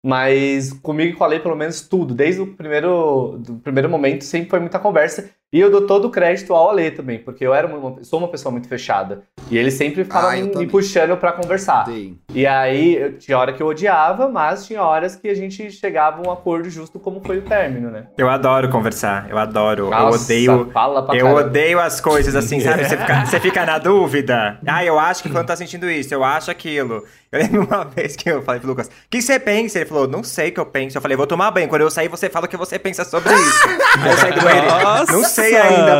[0.05, 4.23] Mas comigo e com a Lei, pelo menos tudo, desde o primeiro, do primeiro momento,
[4.23, 5.29] sempre foi muita conversa.
[5.51, 8.27] E eu dou todo o crédito ao Ale também, porque eu era uma, sou uma
[8.27, 9.23] pessoa muito fechada.
[9.49, 11.85] E ele sempre ficava Ah, me, me puxando pra conversar.
[11.85, 12.19] Tem.
[12.33, 16.21] E aí, eu- tinha hora que eu odiava, mas tinha horas que a gente chegava
[16.21, 18.07] a um acordo justo como foi o término, né?
[18.17, 19.89] Eu adoro conversar, eu adoro.
[19.89, 20.71] Nossa, eu odeio.
[20.73, 21.41] Fala pra Eu caramba.
[21.47, 22.83] odeio as coisas assim, sabe?
[22.83, 24.59] Você fica, você fica na dúvida.
[24.67, 27.05] Ah, eu acho que quando tá sentindo isso, eu acho aquilo.
[27.31, 29.79] Eu lembro uma vez que eu falei pro Lucas, o que você pensa?
[29.79, 30.97] Ele falou, não sei o que eu penso.
[30.97, 31.69] Eu falei, vou tomar banho.
[31.69, 33.67] Quando eu sair, você fala o que você pensa sobre isso.
[34.01, 34.67] Aí eu saí do banheiro.
[34.67, 35.11] Nossa!
[35.13, 35.93] Não sei ainda.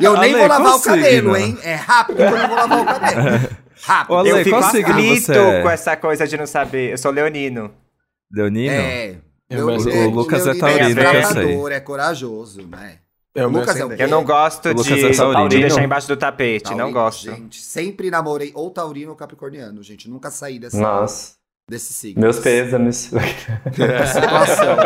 [0.00, 1.36] E eu nem Ale, vou lavar o cabelo, signo?
[1.36, 1.58] hein?
[1.62, 3.48] É rápido que eu não vou lavar o cabelo.
[3.80, 4.16] Rápido.
[4.16, 5.62] Ale, Eu fico aflito é?
[5.62, 6.92] com essa coisa de não saber.
[6.92, 7.70] Eu sou leonino.
[8.32, 8.74] Leonino?
[8.74, 9.16] É.
[9.48, 11.24] Eu Eu- é, O Lucas é Leonino taurino, eu
[11.68, 11.76] sei.
[11.76, 12.98] É corajoso, né?
[13.34, 14.02] É o meu Lucas é o quê?
[14.02, 15.48] Eu não gosto O de, é taurino.
[15.48, 16.70] de deixar embaixo do tapete.
[16.70, 17.30] não Taurino, gosto.
[17.30, 20.10] Gente, sempre namorei ou taurino ou capricorniano, gente.
[20.10, 21.34] Nunca saí dessa, Nossa,
[21.68, 22.20] desse signo.
[22.22, 23.10] meus pêsames.
[23.12, 24.76] situação.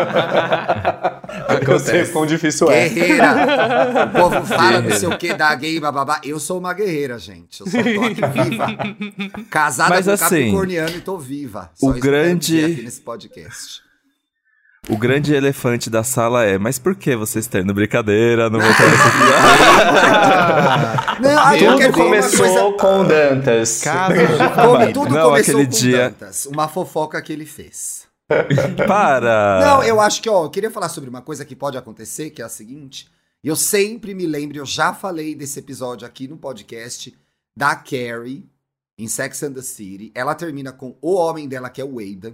[1.67, 2.89] Eu sei quão difícil é.
[2.89, 4.05] Guerreira!
[4.07, 6.21] o povo fala não sei o que da gay, bababá.
[6.25, 7.61] Eu sou uma guerreira, gente.
[7.61, 8.67] Eu só tô aqui viva.
[9.51, 11.71] Casada Mas com um assim, capricorniano e tô viva.
[11.75, 13.83] Só o grande- nesse podcast.
[14.89, 18.51] O grande elefante da sala é, mas por que vocês terno brincadeira?
[18.51, 19.13] Não vou ter essa
[21.21, 23.81] Não, Tudo quero falar uma começou coisa- com o Dantas.
[23.81, 24.15] Caso
[24.57, 28.09] Como tudo Não, começou aquele com dia- Dantas, uma fofoca que ele fez.
[28.89, 29.61] Para!
[29.65, 32.43] Não, eu acho que, ó, eu queria falar sobre uma coisa que pode acontecer, que
[32.43, 33.09] é a seguinte.
[33.45, 37.17] Eu sempre me lembro, eu já falei desse episódio aqui no podcast
[37.57, 38.45] da Carrie,
[38.99, 40.11] em Sex and the City.
[40.13, 42.33] Ela termina com o homem dela, que é o Aidan.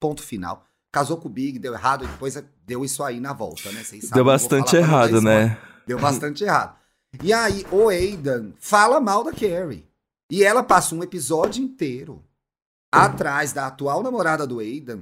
[0.00, 0.66] Ponto final.
[0.92, 3.82] Casou com o Big, deu errado, e depois deu isso aí na volta, né?
[3.84, 5.48] Vocês sabem, Deu bastante errado, spoiler.
[5.48, 5.58] né?
[5.86, 6.76] Deu bastante errado.
[7.22, 9.86] E aí, o Aidan fala mal da Carrie.
[10.30, 12.22] E ela passa um episódio inteiro
[12.92, 15.00] atrás da atual namorada do Aidan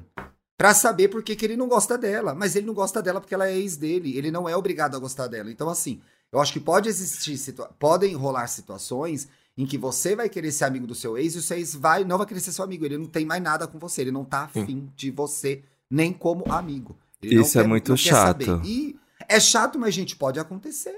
[0.56, 2.34] pra saber por que, que ele não gosta dela.
[2.34, 4.16] Mas ele não gosta dela porque ela é ex dele.
[4.16, 5.50] Ele não é obrigado a gostar dela.
[5.50, 6.00] Então, assim,
[6.32, 10.64] eu acho que pode existir, situa podem rolar situações em que você vai querer ser
[10.64, 12.84] amigo do seu ex e o seu ex vai, não vai querer ser seu amigo.
[12.84, 14.02] Ele não tem mais nada com você.
[14.02, 16.96] Ele não tá afim de você, nem como amigo.
[17.22, 18.44] Ele não Isso é muito não quer chato.
[18.44, 18.66] saber.
[18.66, 18.96] E
[19.28, 20.94] é chato, mas, gente, pode acontecer.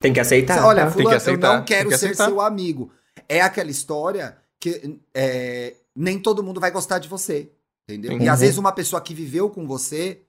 [0.00, 0.64] Tem que aceitar.
[0.64, 2.26] Olha, tem que fulano, eu aceitar, não quero que ser aceitar.
[2.26, 2.90] seu amigo.
[3.28, 7.50] É aquela história que é, nem todo mundo vai gostar de você.
[7.88, 8.12] Entendeu?
[8.18, 8.24] Sim.
[8.24, 8.44] E às Uhum.
[8.46, 10.22] vezes uma pessoa que viveu com você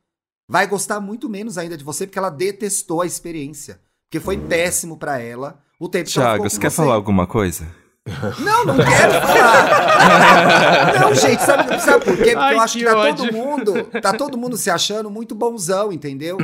[0.49, 3.79] vai gostar muito menos ainda de você porque ela detestou a experiência.
[4.09, 6.75] Porque foi péssimo pra ela o tempo que ela Thiago, ficou você quer você.
[6.75, 7.73] falar alguma coisa?
[8.39, 10.99] Não, não quero falar.
[10.99, 12.23] não, gente, sabe, sabe por quê?
[12.23, 13.15] Porque Ai, eu acho que que tá ódio.
[13.25, 16.37] todo mundo, tá todo mundo se achando muito bonzão, entendeu?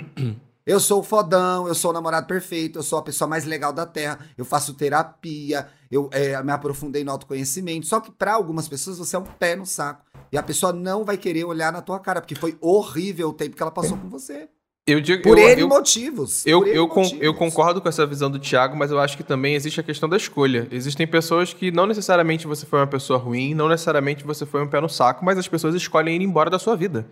[0.67, 3.71] Eu sou o fodão, eu sou o namorado perfeito, eu sou a pessoa mais legal
[3.71, 7.87] da Terra, eu faço terapia, eu é, me aprofundei no autoconhecimento.
[7.87, 10.05] Só que pra algumas pessoas você é um pé no saco.
[10.29, 13.55] E a pessoa não vai querer olhar na tua cara, porque foi horrível o tempo
[13.55, 14.49] que ela passou com você.
[14.87, 16.45] Eu digo, Por eu, N eu, motivos.
[16.47, 17.21] Eu, eu, con- motivos.
[17.21, 20.07] eu concordo com essa visão do Thiago, mas eu acho que também existe a questão
[20.07, 20.65] da escolha.
[20.71, 24.67] Existem pessoas que não necessariamente você foi uma pessoa ruim, não necessariamente você foi um
[24.67, 27.05] pé no saco, mas as pessoas escolhem ir embora da sua vida.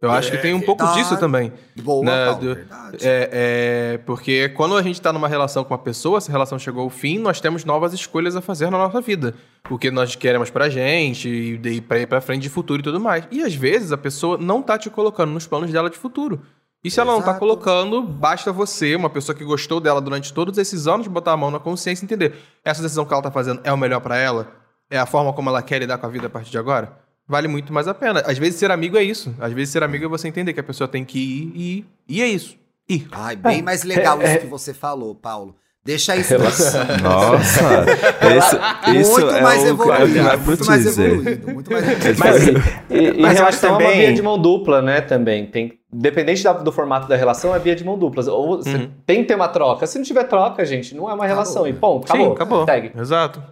[0.00, 1.00] Eu acho que tem um pouco verdade.
[1.08, 1.52] disso também.
[1.80, 2.96] Boa, né, Paulo, do- verdade.
[3.02, 3.30] É,
[3.94, 6.90] é, porque quando a gente tá numa relação com uma pessoa, essa relação chegou ao
[6.90, 9.32] fim, nós temos novas escolhas a fazer na nossa vida.
[9.70, 12.82] O que nós queremos pra gente, e daí pra ir pra frente de futuro e
[12.82, 13.28] tudo mais.
[13.30, 16.40] E às vezes a pessoa não tá te colocando nos planos dela de futuro.
[16.84, 17.38] E se ela não tá Exato.
[17.38, 21.50] colocando, basta você, uma pessoa que gostou dela durante todos esses anos, botar a mão
[21.50, 22.34] na consciência e entender.
[22.64, 24.52] Essa decisão que ela tá fazendo é o melhor pra ela?
[24.90, 26.98] É a forma como ela quer lidar com a vida a partir de agora?
[27.26, 28.20] Vale muito mais a pena.
[28.26, 29.32] Às vezes ser amigo é isso.
[29.40, 31.86] Às vezes ser amigo é você entender que a pessoa tem que ir e ir.
[32.08, 32.58] E é isso.
[32.88, 33.08] Ir.
[33.12, 35.54] Ai, bem mais legal É, isso que você falou, Paulo.
[35.84, 36.78] Deixa isso assim.
[37.02, 37.60] Nossa,
[38.86, 42.18] esse, isso muito é mais o evoluído, pro muito mais evoluído, muito mais evoluído.
[42.18, 42.46] Mas,
[42.88, 45.00] e, e Mas eu acho relação é uma também- via de mão dupla, né?
[45.00, 45.46] Também.
[45.46, 48.22] Tem, dependente da- do formato da relação, é via de mão dupla.
[48.30, 48.90] Ou você Uhum.
[49.04, 49.84] tem que ter uma troca.
[49.86, 51.66] Se não tiver troca, gente, não é uma relação.
[51.66, 52.26] E ponto, acabou.
[52.26, 52.64] Sim, acabou.
[52.64, 52.92] Segue.
[52.96, 53.42] Exato.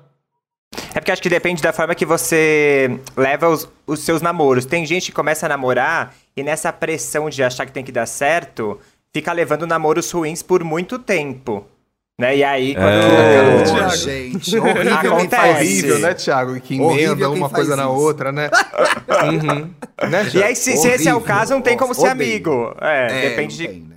[0.94, 4.64] É porque acho que depende da forma que você leva os, os seus namoros.
[4.64, 8.06] Tem gente que começa a namorar e nessa pressão de achar que tem que dar
[8.06, 8.78] certo,
[9.12, 11.66] fica levando namoros ruins por muito tempo.
[12.20, 12.37] Né?
[12.37, 12.87] E aí, quando.
[12.87, 13.61] É.
[13.61, 13.96] Ô, Thiago.
[13.96, 15.50] gente, horrível Acontece.
[15.50, 16.61] Horrível, né, Thiago?
[16.61, 17.92] Que emenda uma coisa na isso.
[17.92, 18.50] outra, né?
[19.24, 19.74] uhum.
[20.11, 22.12] né E aí, se, se esse é o caso, não tem como ser Odeio.
[22.12, 22.76] amigo.
[22.80, 23.96] É, É, depende, de, né?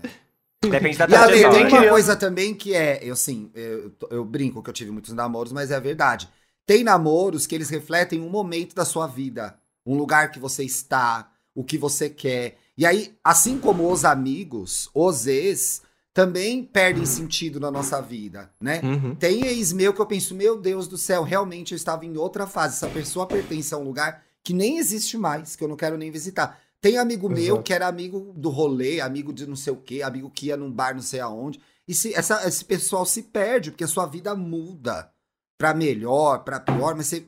[0.62, 1.52] depende da E trajetória.
[1.52, 5.14] tem uma coisa também que é, eu assim, eu, eu brinco que eu tive muitos
[5.14, 6.30] namoros, mas é verdade.
[6.66, 9.56] Tem namoros que eles refletem um momento da sua vida,
[9.86, 12.56] um lugar que você está, o que você quer.
[12.78, 15.82] E aí, assim como os amigos, os ex
[16.14, 18.82] também perdem sentido na nossa vida, né?
[18.84, 19.16] Uhum.
[19.16, 22.46] Tem ex meu que eu penso, meu Deus do céu, realmente eu estava em outra
[22.46, 22.76] fase.
[22.76, 26.12] Essa pessoa pertence a um lugar que nem existe mais, que eu não quero nem
[26.12, 26.60] visitar.
[26.80, 27.64] Tem amigo meu Exato.
[27.64, 30.72] que era amigo do rolê, amigo de não sei o quê, amigo que ia num
[30.72, 31.60] bar não sei aonde.
[31.88, 35.10] E se, essa, esse pessoal se perde, porque a sua vida muda
[35.58, 37.26] pra melhor, pra pior, mas você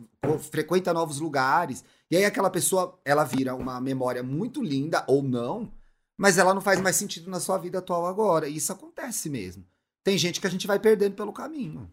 [0.51, 1.83] frequenta novos lugares.
[2.11, 5.71] E aí aquela pessoa, ela vira uma memória muito linda, ou não,
[6.17, 8.47] mas ela não faz mais sentido na sua vida atual agora.
[8.47, 9.63] E isso acontece mesmo.
[10.03, 11.89] Tem gente que a gente vai perdendo pelo caminho.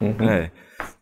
[0.00, 0.50] É.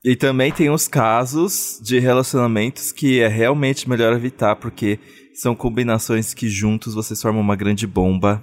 [0.03, 4.99] E também tem os casos de relacionamentos que é realmente melhor evitar, porque
[5.35, 8.43] são combinações que juntos vocês formam uma grande bomba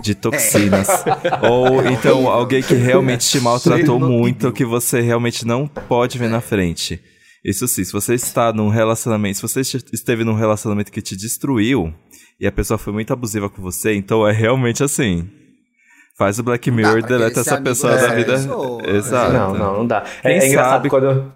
[0.00, 0.88] de toxinas.
[1.48, 6.40] Ou então alguém que realmente te maltratou muito, que você realmente não pode ver na
[6.40, 7.00] frente.
[7.44, 9.60] Isso sim, se você está num relacionamento, se você
[9.92, 11.92] esteve num relacionamento que te destruiu
[12.38, 15.28] e a pessoa foi muito abusiva com você, então é realmente assim.
[16.16, 18.34] Faz o Black Mirror e deleta essa pessoa da vida.
[18.34, 18.82] pessoa.
[18.88, 19.32] Exato.
[19.32, 20.04] Não, não, não dá.
[20.22, 21.32] É, é engraçado sabe- quando.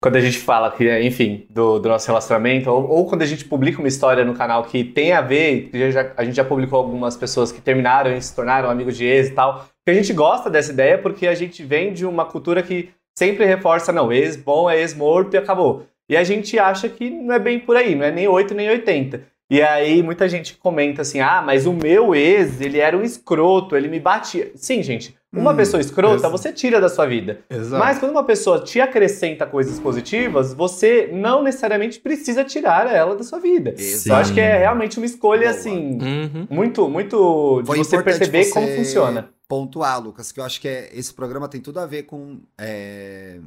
[0.00, 3.44] quando a gente fala que, enfim, do, do nosso relacionamento, ou, ou, quando a gente
[3.44, 7.16] publica uma história no canal que tem a ver, já, a gente já publicou algumas
[7.16, 10.48] pessoas que terminaram e se tornaram amigos de ex e tal, que a gente gosta
[10.48, 14.70] dessa ideia porque a gente vem de uma cultura que sempre reforça, não, ex bom
[14.70, 15.84] é ex morto e acabou.
[16.08, 18.70] E a gente acha que não é bem por aí, não é nem 8 nem
[18.70, 19.22] 80.
[19.50, 23.76] E aí muita gente comenta assim: ah, mas o meu ex, ele era um escroto,
[23.76, 24.50] ele me batia.
[24.54, 27.40] Sim, gente, uma hum, pessoa escrota você tira da sua vida.
[27.48, 27.78] Exato.
[27.78, 33.22] Mas quando uma pessoa te acrescenta coisas positivas, você não necessariamente precisa tirar ela da
[33.22, 33.74] sua vida.
[33.78, 34.08] Exato.
[34.08, 35.50] Eu acho que é realmente uma escolha, Boa.
[35.50, 36.46] assim, uhum.
[36.50, 39.30] muito, muito de Foi você perceber você como funciona.
[39.46, 43.38] Pontuar, Lucas, que eu acho que é, esse programa tem tudo a ver com é,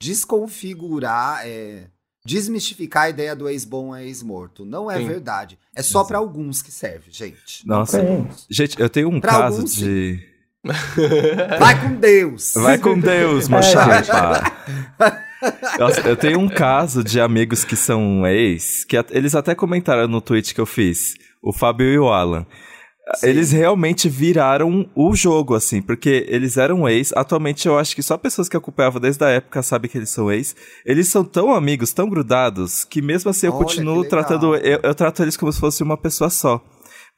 [0.00, 1.42] desconfigurar.
[1.46, 1.84] É,
[2.24, 4.64] desmistificar a ideia do ex-bom a ex-morto.
[4.64, 5.06] Não é Sim.
[5.06, 5.58] verdade.
[5.74, 7.66] É só para alguns que serve, gente.
[7.66, 8.02] Nossa.
[8.50, 10.27] Gente, eu tenho um pra caso alguns, de.
[11.58, 12.52] Vai com Deus!
[12.54, 14.52] Vai com Deus, mochapa!
[15.78, 20.20] Nossa, eu tenho um caso de amigos que são ex, que eles até comentaram no
[20.20, 22.44] tweet que eu fiz, o Fábio e o Alan.
[23.14, 23.28] Sim.
[23.28, 27.10] Eles realmente viraram o jogo, assim, porque eles eram ex.
[27.14, 30.30] Atualmente eu acho que só pessoas que acompanhavam desde a época sabem que eles são
[30.30, 30.54] ex.
[30.84, 34.54] Eles são tão amigos, tão grudados, que mesmo assim eu Olha, continuo tratando.
[34.56, 36.62] Eu, eu trato eles como se fosse uma pessoa só.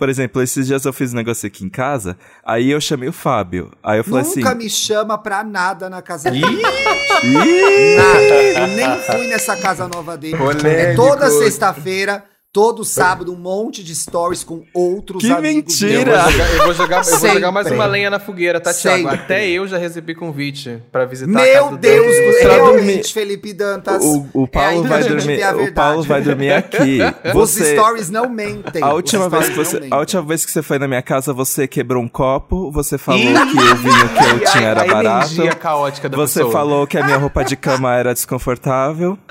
[0.00, 3.12] Por exemplo, esses dias eu fiz um negócio aqui em casa, aí eu chamei o
[3.12, 3.70] Fábio.
[3.82, 4.40] Aí eu falei Nunca assim.
[4.40, 6.62] Nunca me chama pra nada na casa dele.
[6.62, 8.60] nada.
[8.60, 10.38] Eu nem fui nessa casa nova dele.
[10.38, 10.66] Polêmico.
[10.66, 15.78] É toda sexta-feira Todo sábado, um monte de stories com outros que amigos.
[15.78, 16.16] Que mentira!
[16.16, 18.74] Eu vou, jogar, eu, vou jogar, eu vou jogar, mais uma lenha na fogueira, tá,
[18.74, 19.04] Thiago?
[19.04, 19.14] Sempre.
[19.14, 23.52] Até eu já recebi convite pra visitar Meu a casa Deus do céu, realmente, Felipe
[23.52, 24.02] Dantas.
[24.02, 26.98] O, o Paulo, é, vai dormir, o Paulo vai dormir aqui.
[27.32, 28.82] Você, Os stories não mentem.
[28.82, 31.68] A última, vez que você, a última vez que você foi na minha casa, você
[31.68, 35.40] quebrou um copo, você falou que o vinho que eu tinha era barato.
[35.40, 36.52] A caótica da você pessoa.
[36.52, 39.16] falou que a minha roupa de cama era desconfortável.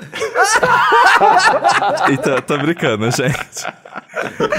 [2.10, 3.66] então, tô brincando, gente.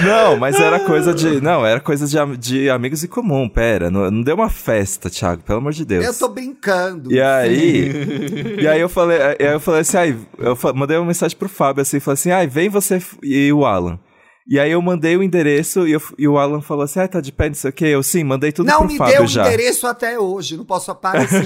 [0.06, 1.42] Não, mas era coisa de.
[1.42, 3.90] Não, era coisa de, de amigos em comum, pera.
[3.90, 6.06] Não, não deu uma festa, Thiago, pelo amor de Deus.
[6.06, 7.12] Eu tô brincando.
[7.12, 8.58] E aí.
[8.62, 11.82] e aí eu falei, aí eu falei assim, aí, eu mandei uma mensagem pro Fábio
[11.82, 14.00] assim, falei assim, ai, vem você e o Alan.
[14.52, 17.22] E aí eu mandei o endereço e, eu, e, o Alan falou assim: ah, tá
[17.22, 17.86] de pé, não sei o quê.
[17.86, 19.20] Eu sim, mandei tudo não pro Fábio já.
[19.20, 21.40] Não me deu o endereço até hoje, não posso aparecer.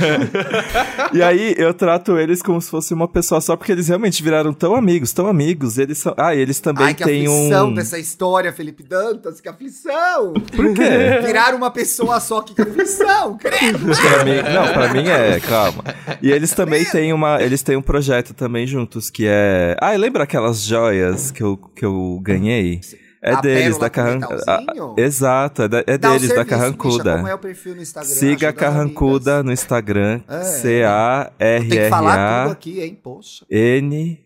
[1.13, 4.51] e aí eu trato eles como se fosse uma pessoa só, porque eles realmente viraram
[4.51, 5.77] tão amigos, tão amigos.
[5.77, 6.15] Eles são.
[6.17, 7.73] Ah, eles também Ai, que têm aflição um.
[7.75, 10.33] dessa história, Felipe Dantas, que aflição!
[10.55, 11.21] Por quê?
[11.23, 13.85] Viraram uma pessoa só, que aflição, credo!
[13.85, 15.83] pra mim, não, pra mim é, calma.
[16.23, 17.39] E eles também têm uma.
[17.39, 19.77] Eles têm um projeto também juntos que é.
[19.79, 22.81] Ah, lembra aquelas joias que eu, que eu ganhei?
[23.25, 24.63] É a deles, da Carrancuda.
[24.97, 27.17] Exato, é, é deles, serviço, da Carrancuda.
[27.17, 28.13] Bicha, é o perfil no Instagram?
[28.13, 30.21] Siga a Carrancuda no Instagram.
[30.27, 30.43] É.
[30.43, 31.59] C-A-R-R-A.
[31.59, 32.99] Tem que falar tudo aqui, hein?
[33.01, 33.43] Poxa.
[33.49, 34.23] N.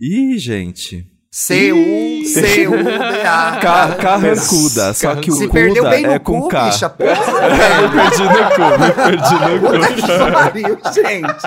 [0.00, 1.06] Ih, gente.
[1.30, 3.18] C-U-C-U-D-A.
[4.00, 6.64] Carrancuda, só que o Se perdeu bem no é com cu, K.
[6.64, 7.10] bicha, porra,
[7.82, 9.66] eu perdi no cu, me perdi no cu.
[9.72, 11.42] Puta que pariu, gente.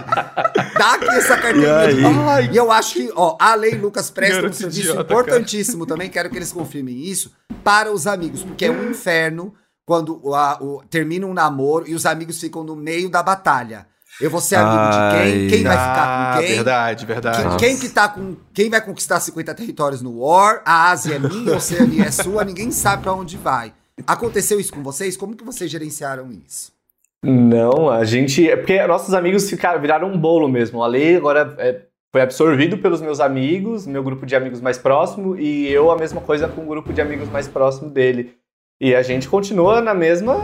[0.77, 2.41] Dá aqui essa carteirinha.
[2.41, 5.97] E, e eu acho que, ó, a lei Lucas presta um serviço idiota, importantíssimo cara.
[5.97, 7.31] também, quero que eles confirmem isso,
[7.63, 12.05] para os amigos, porque é um inferno quando a, o, termina um namoro e os
[12.05, 13.87] amigos ficam no meio da batalha.
[14.21, 15.47] Eu vou ser amigo Ai, de quem?
[15.47, 16.55] Quem vai ficar com ah, quem?
[16.55, 17.57] Verdade, verdade.
[17.57, 18.35] Quem, quem, que tá com.
[18.53, 20.61] Quem vai conquistar 50 territórios no War?
[20.63, 23.73] A Ásia é minha, a Oceania é sua, ninguém sabe para onde vai.
[24.05, 25.17] Aconteceu isso com vocês?
[25.17, 26.71] Como que vocês gerenciaram isso?
[27.23, 28.49] Não, a gente.
[28.49, 30.83] É porque nossos amigos ficaram, viraram um bolo mesmo.
[30.83, 31.81] A lei agora é,
[32.11, 36.21] foi absorvido pelos meus amigos, meu grupo de amigos mais próximo, e eu a mesma
[36.21, 38.35] coisa com o grupo de amigos mais próximo dele.
[38.81, 40.35] E a gente continua na mesma,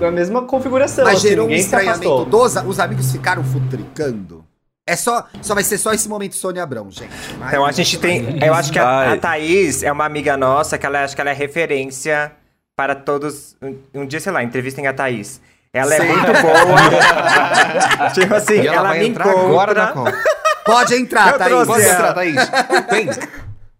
[0.00, 1.04] na mesma configuração.
[1.04, 4.44] Mas assim, gerou um estranhamento dos, os amigos ficaram futricando.
[4.84, 7.12] É só, só vai ser só esse momento Sônia Abrão, gente.
[7.38, 10.76] Mas então a gente tem, eu acho que a, a Thaís é uma amiga nossa
[10.76, 12.32] que ela acho que ela é referência
[12.74, 13.54] para todos.
[13.62, 15.40] Um, um dia, sei lá, entrevistem a Thaís.
[15.72, 18.10] Ela é muito boa.
[18.14, 19.46] tipo assim, e ela, ela vai me entrar encontra.
[19.46, 20.24] agora na conta.
[20.64, 21.66] Pode entrar, Thaís.
[21.68, 22.50] Pode entrar, Thaís.
[22.90, 23.10] Vem.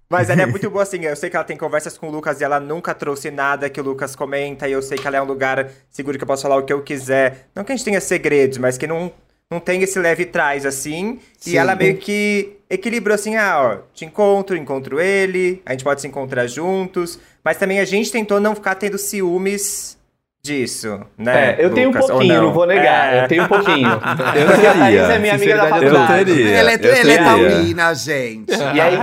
[0.08, 2.40] Mas ela é muito boa assim, eu sei que ela tem conversas com o Lucas
[2.40, 5.22] e ela nunca trouxe nada que o Lucas comenta, e eu sei que ela é
[5.22, 7.48] um lugar seguro que eu posso falar o que eu quiser.
[7.54, 9.12] Não que a gente tenha segredos, mas que não,
[9.50, 11.18] não tem esse leve trás assim.
[11.38, 11.50] Sim.
[11.50, 16.00] E ela meio que equilibrou assim, ah, ó, te encontro, encontro ele, a gente pode
[16.00, 17.18] se encontrar juntos.
[17.42, 19.96] Mas também a gente tentou não ficar tendo ciúmes
[20.46, 21.56] disso, né?
[21.58, 22.52] É, eu tenho um Lucas, pouquinho, não?
[22.52, 23.12] vou negar.
[23.14, 23.24] É.
[23.24, 23.88] Eu tenho um pouquinho.
[24.36, 25.14] Eu Porque a Thaís teria.
[25.14, 26.24] é minha amiga da Eu faculdade.
[26.34, 26.50] teria.
[26.56, 28.52] Ela é, ela é taurina, gente.
[28.52, 28.98] E aí,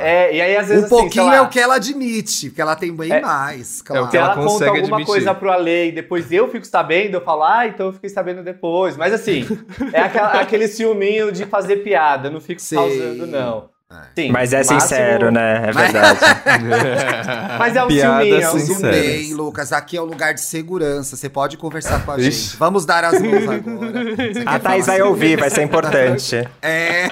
[0.00, 2.62] é, e aí às vezes Um assim, pouquinho lá, é o que ela admite, porque
[2.62, 4.06] ela tem bem É- mais, é claro.
[4.06, 5.06] o Se ela, ela conta consegue alguma admitir.
[5.06, 8.42] coisa pro Ale e depois eu fico sabendo, eu falo, ah, então eu fiquei sabendo
[8.42, 8.96] depois.
[8.96, 9.46] Mas assim,
[9.92, 12.76] é aquela- aquele ciúminho de fazer piada, eu não fico Sim.
[12.76, 13.73] causando, não.
[14.16, 15.68] Sim, Mas é máximo- sincero, né?
[15.68, 16.18] É verdade.
[17.58, 18.90] Mas é um Piada ciúminho, é um ciúminho.
[18.90, 19.72] Bem, Lucas.
[19.72, 21.16] Aqui é o lugar de segurança.
[21.16, 22.30] Você pode conversar com a Ixi.
[22.30, 22.56] gente.
[22.56, 24.16] Vamos dar as mãos agora.
[24.16, 25.02] Você A falar vai assim?
[25.02, 26.48] ouvir, vai ser importante.
[26.62, 27.08] É.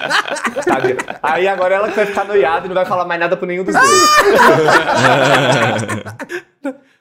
[0.61, 0.97] sabe?
[1.21, 3.73] Aí agora ela vai ficar noiada e não vai falar mais nada pro nenhum dos
[3.75, 3.89] dois.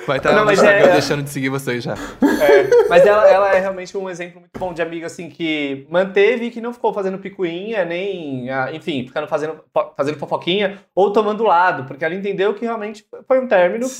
[0.06, 1.94] Vai estar Não, no Instagram é- deixando de seguir vocês já.
[1.94, 6.46] É, mas ela, ela é realmente um exemplo muito bom de amiga, assim, que manteve
[6.46, 9.60] e que não ficou fazendo picuinha, nem, ah, enfim, ficando fazendo,
[9.96, 13.90] fazendo fofoquinha ou tomando lado, porque ela entendeu que realmente foi um término que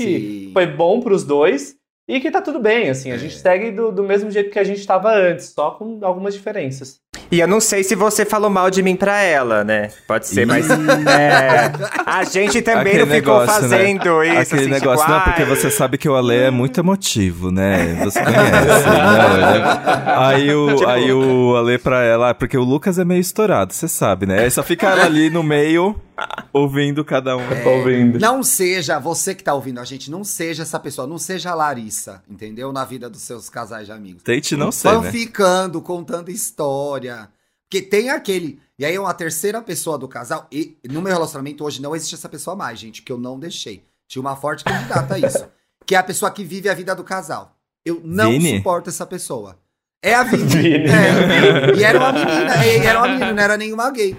[0.49, 0.51] Sim.
[0.53, 1.77] foi bom pros dois
[2.09, 4.65] e que tá tudo bem, assim, a gente segue do, do mesmo jeito que a
[4.65, 7.02] gente tava antes, só com algumas diferenças.
[7.33, 9.89] E eu não sei se você falou mal de mim pra ela, né?
[10.07, 11.73] Pode ser, mas é,
[12.05, 13.77] a gente também Aquele não ficou negócio, né?
[13.79, 14.39] fazendo isso.
[14.39, 17.99] Aquele assim, negócio, tipo, não, porque você sabe que o Ale é muito emotivo, né?
[18.05, 20.15] Você conhece, né?
[20.19, 23.73] Aí o, Tipo- aí o Ale pra ela, ah, porque o Lucas é meio estourado,
[23.73, 24.41] você sabe, né?
[24.41, 25.97] Aí só fica ela ali no meio,
[26.53, 27.49] ouvindo cada um.
[27.63, 28.19] Tô ouvindo.
[28.19, 31.55] Não seja, você que tá ouvindo a gente, não seja essa pessoa, não seja a
[31.55, 32.73] Larissa, entendeu?
[32.73, 34.23] Na vida dos seus casais de amigos.
[34.23, 34.95] Tente não ser, né?
[34.95, 37.29] Fanficando, contando história.
[37.69, 38.61] Porque tem aquele.
[38.79, 40.47] E aí, uma terceira pessoa do casal.
[40.53, 43.85] E no meu relacionamento hoje não existe essa pessoa mais, gente, que eu não deixei.
[44.07, 45.47] Tinha uma forte candidata a isso.
[45.87, 47.57] que é a pessoa que vive a vida do casal.
[47.85, 48.59] Eu não Vini?
[48.59, 49.59] suporto essa pessoa.
[50.03, 50.45] É a Vini.
[50.45, 50.85] Vini.
[50.87, 54.17] É, e era uma menina, e era uma menina, não era nenhuma gay.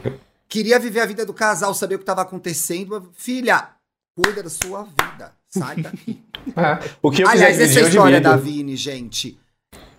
[0.47, 3.09] Queria viver a vida do casal, saber o que estava acontecendo.
[3.15, 3.69] Filha,
[4.15, 5.31] cuida da sua vida.
[5.49, 6.21] Sai daqui.
[7.01, 8.29] O que eu Aliás, quiser essa história divido.
[8.29, 9.39] da Vini, gente,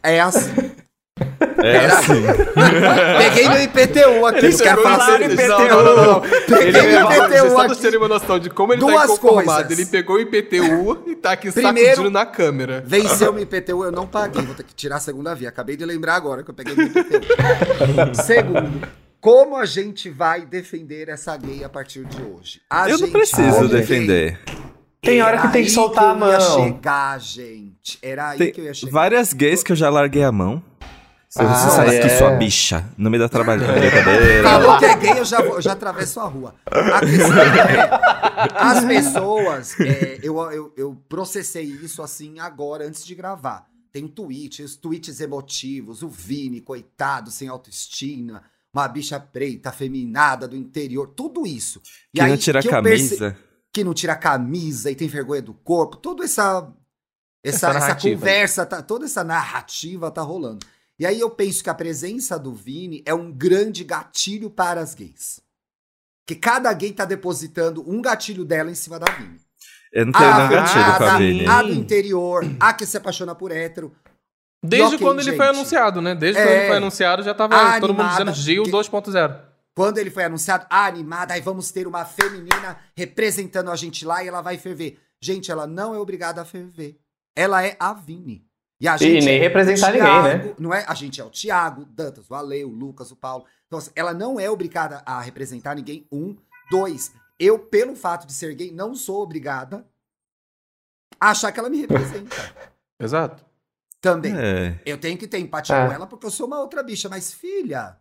[0.03, 0.53] é assim.
[1.63, 2.13] É Era- assim.
[3.19, 5.47] Peguei no IPTU aqui, não quero falar IPTU.
[5.49, 6.21] Não, não, não.
[6.21, 7.81] Peguei Ele, o IPTU aqui.
[7.81, 9.71] terem uma noção de como ele Duas tá coisas.
[9.71, 12.85] Ele pegou o IPTU e tá aqui Primeiro- sacudindo na câmera.
[12.87, 14.43] Venceu o IPTU, eu não paguei.
[14.43, 15.49] Vou ter que tirar a segunda via.
[15.49, 17.25] Acabei de lembrar agora que eu peguei no IPTU.
[18.23, 18.87] Segundo,
[19.25, 22.61] como a gente vai defender essa gay a partir de hoje?
[22.69, 24.39] A Eu não gente, preciso defender.
[25.01, 26.65] Tem hora que tem que soltar a eu ia mão.
[26.65, 27.99] chegar, gente.
[28.03, 28.93] Era aí Tem que eu ia chegar.
[28.93, 30.63] várias gays que eu já larguei a mão.
[31.27, 32.19] Você, Ah, você sabe que é.
[32.19, 33.63] sua bicha, não me dá trabalho.
[33.67, 34.43] Brincadeira.
[34.43, 36.55] Falou que é gay, eu já, eu já atravesso a rua.
[36.67, 37.89] A questão é,
[38.57, 43.67] as pessoas, é, eu, eu, eu processei isso assim agora, antes de gravar.
[43.91, 48.43] Tem tweets, tweets emotivos, o Vini, coitado, sem autoestima,
[48.75, 51.81] uma bicha preta, afeminada do interior, tudo isso.
[52.13, 53.39] E Que não aí tira a que perce- camisa.
[53.73, 56.71] que não tira a camisa e tem vergonha do corpo, toda essa
[57.47, 60.65] essa, Essa essa conversa, tá- toda essa narrativa tá rolando.
[60.99, 64.95] E aí eu penso que a presença do Vini é um grande gatilho para as
[64.95, 65.41] gays.
[66.27, 69.39] Que cada gay tá depositando um gatilho dela em cima da Vini.
[69.93, 71.47] Eu não tenho a nenhum gatilho com a Vini.
[71.47, 73.95] a do interior, a que se apaixona por hétero.
[74.67, 75.57] Desde ok, quando ele foi gente.
[75.57, 76.15] anunciado, né?
[76.15, 76.45] Desde É.
[76.45, 79.35] quando ele foi anunciado, já tava Ah, todo mundo animada, dizendo Gil que- 2.0.
[79.77, 84.29] Quando ele foi anunciado, animada, aí vamos ter uma feminina representando a gente lá e
[84.29, 84.99] ela vai ferver.
[85.21, 86.97] Gente, ela não é obrigada a ferver.
[87.37, 88.47] Ela é a Vini.
[88.81, 90.55] E, a E nem é representar ninguém, Thiago, né?
[90.59, 90.85] Não é?
[90.87, 93.45] A gente é o Thiago, o Dantas, o Ale, o Lucas, o Paulo.
[93.67, 96.07] Então, assim, ela não é obrigada a representar ninguém.
[96.13, 96.37] Um.
[96.71, 97.13] Dois.
[97.39, 99.85] Eu, pelo fato de ser gay, não sou obrigada
[101.21, 102.37] a achar que ela me representa.
[103.01, 103.45] Exato.
[104.05, 104.35] Também.
[104.37, 104.75] É.
[104.87, 105.87] Eu tenho que ter empatia É.
[105.87, 107.09] com ela porque eu sou uma outra bicha.
[107.09, 107.97] Mas, filha,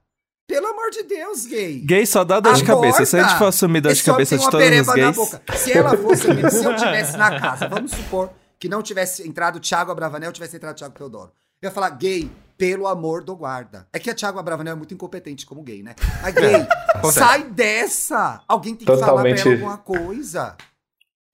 [0.47, 1.79] pelo amor de Deus, gay.
[1.79, 3.05] Gay só dá dor de cabeça.
[3.05, 5.03] Se a gente for assumir dor de cabeça tem de uma todos os pereba na
[5.03, 5.15] gays.
[5.15, 5.41] boca.
[5.57, 8.29] Se ela fosse, se eu tivesse na casa, vamos supor
[8.59, 11.31] que não tivesse entrado o Thiago Abravanel, tivesse entrado Thiago Teodoro.
[11.61, 13.87] Eu ia falar, gay, pelo amor do guarda.
[13.93, 15.95] É que a Thiago Abravanel é muito incompetente como gay, né?
[16.21, 16.67] Mas gay,
[17.11, 18.41] sai dessa!
[18.47, 19.41] Alguém tem que falar Totalmente.
[19.41, 20.55] pra ela alguma coisa.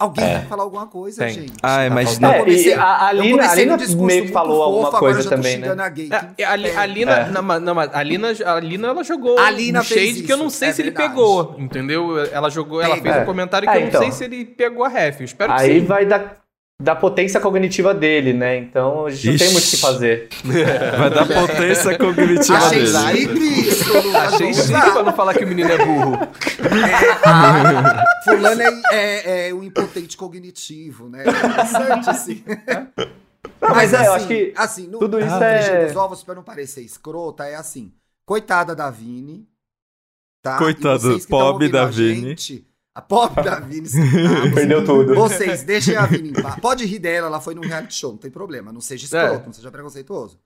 [0.02, 1.34] Alguém tem que falar alguma coisa, Tem.
[1.34, 1.54] gente.
[1.62, 4.64] Ai, mas Eu É, comecei- a, a eu Lina, a Lina discurso meio que falou
[4.64, 5.68] alguma fofo, agora coisa também, né?
[5.78, 6.10] a gay.
[6.38, 6.86] É, a, a.
[6.86, 7.30] Lina, É.
[7.30, 10.38] não, não, a Lina, a Lina ela jogou A Lina um shade fez que eu
[10.38, 11.10] não isso, sei é se ele verdade.
[11.10, 12.18] pegou, entendeu?
[12.32, 13.20] Ela jogou, ela fez É.
[13.22, 14.02] um comentário que É, eu não então.
[14.02, 15.20] sei se ele pegou a ref.
[15.20, 15.86] Eu espero que Aí sim.
[15.86, 16.32] vai da,
[16.82, 18.58] da potência cognitiva dele, né?
[18.58, 19.54] Então a gente não tem Ixi.
[19.54, 20.30] muito o que fazer.
[20.98, 23.28] Vai dar potência cognitiva Achei dele.
[23.28, 24.18] chique isso.
[24.18, 26.16] Achei chique pra não falar que o menino é burro.
[26.16, 31.24] É, ah, fulano é, é, é um impotente cognitivo, né?
[31.28, 32.44] Interessante, assim.
[33.62, 36.44] Não, mas é, eu acho que assim, no, tudo isso é- dos ovos, pra não
[36.44, 37.92] parecer escrota, é assim.
[38.26, 39.46] Coitada da Vini.
[40.42, 40.58] Tá?
[40.58, 42.30] Coitada, pobre da a Vini.
[42.30, 42.66] Gente,
[43.00, 43.88] A pobre da Vini.
[43.88, 45.16] Ah, Perdeu tudo.
[45.16, 46.60] Vocês, deixem a Vini em paz.
[46.60, 48.74] Pode rir dela, ela foi num reality show, não tem problema.
[48.74, 49.45] Não seja escroto, É.
[49.45, 50.38] não seja preconceituoso.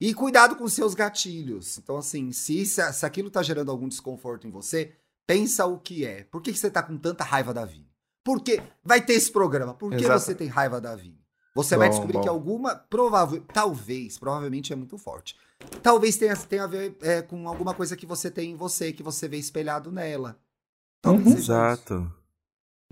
[0.00, 1.78] E cuidado com seus gatilhos.
[1.78, 4.92] Então, assim, se, se, se aquilo tá gerando algum desconforto em você,
[5.26, 6.22] pensa o que é.
[6.24, 7.90] Por que, que você tá com tanta raiva da Vini?
[8.22, 9.74] Por que vai ter esse programa?
[9.74, 10.20] Por que Exato.
[10.20, 11.18] você tem raiva da Vini?
[11.56, 12.22] Você vai Bom, descobrir bom.
[12.22, 15.34] que alguma, provável, talvez, provavelmente é muito forte.
[15.82, 19.02] Talvez tenha, tenha a ver é, com alguma coisa que você tem em você, que
[19.02, 20.38] você vê espelhado nela.
[21.06, 21.38] Talvez Uhum.
[21.38, 22.12] Exato.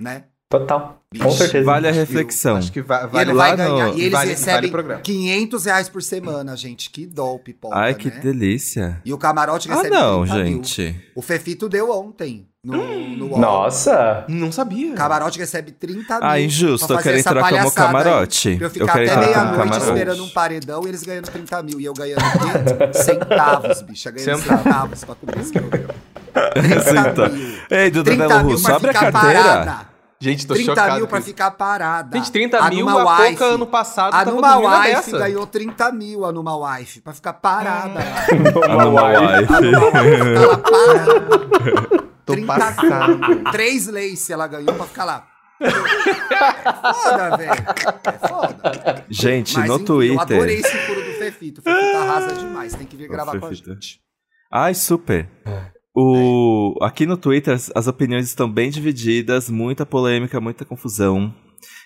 [0.01, 0.25] né?
[0.51, 1.03] Total.
[1.21, 1.65] Com certeza.
[1.65, 2.57] Vale a Eu reflexão.
[2.57, 3.89] Acho que va E vale ele vai lá ganhar.
[3.89, 5.01] no- E eles vale- vale recebem programa.
[5.01, 6.91] 500 reais por semana, gente.
[6.91, 8.21] Que dó, pipoca, Ai, que né?
[8.21, 9.01] delícia.
[9.05, 10.53] E o camarote Ah, recebe não, 30 mil.
[10.65, 11.11] gente.
[11.17, 13.39] O Fefito deu ontem no, no UOL.
[13.39, 14.25] Nossa!
[14.29, 14.95] Não sabia.
[14.95, 16.29] Camarote recebe 30 mil.
[16.29, 16.87] Ah, injusto.
[16.87, 18.57] pra Eu quero entrar como camarote.
[18.57, 21.31] Pra eu Eu ficar quero até entrar como meia-noite esperando um paredão e eles ganhando
[21.31, 21.81] 30 mil.
[21.81, 22.21] E eu ganhando
[22.95, 24.11] centavos, bicha.
[24.11, 24.62] Ganhando Centavos.
[24.65, 25.95] centavos pra cobrir esse programa.
[26.55, 27.59] 30 Então, mil.
[27.71, 29.43] Ei, Duda 30 Delo mil Russo, pra abre a ficar carteira.
[29.43, 29.95] parada.
[30.21, 30.95] Gente, tô 30 chocado.
[30.97, 31.27] mil pra isso.
[31.29, 32.17] ficar parada.
[32.17, 35.19] Gente, 30 mil, Numa a Wife- pouca ano passado A tava Numa Wife dessa.
[35.19, 38.01] ganhou 30 mil, a Numa Wife, pra ficar parada.
[38.65, 39.53] A Numa Wife.
[39.53, 41.95] A Numa Wife ficar lá parada.
[42.25, 43.20] Tô 30 passado.
[43.53, 45.29] Três lace ela ganhou pra ficar lá.
[45.61, 45.70] É
[46.95, 47.53] foda, velho.
[48.05, 49.05] É foda.
[49.09, 50.16] Gente, Mas, no enfim, Twitter.
[50.16, 51.61] Eu adorei esse furo do Fefito.
[51.61, 52.75] O Fefito arrasa demais.
[52.75, 54.01] Tem que vir gravar com a gente.
[54.53, 55.29] Ai, super.
[55.95, 56.77] O...
[56.83, 61.33] Aqui no Twitter as, as opiniões estão bem divididas, muita polêmica, muita confusão.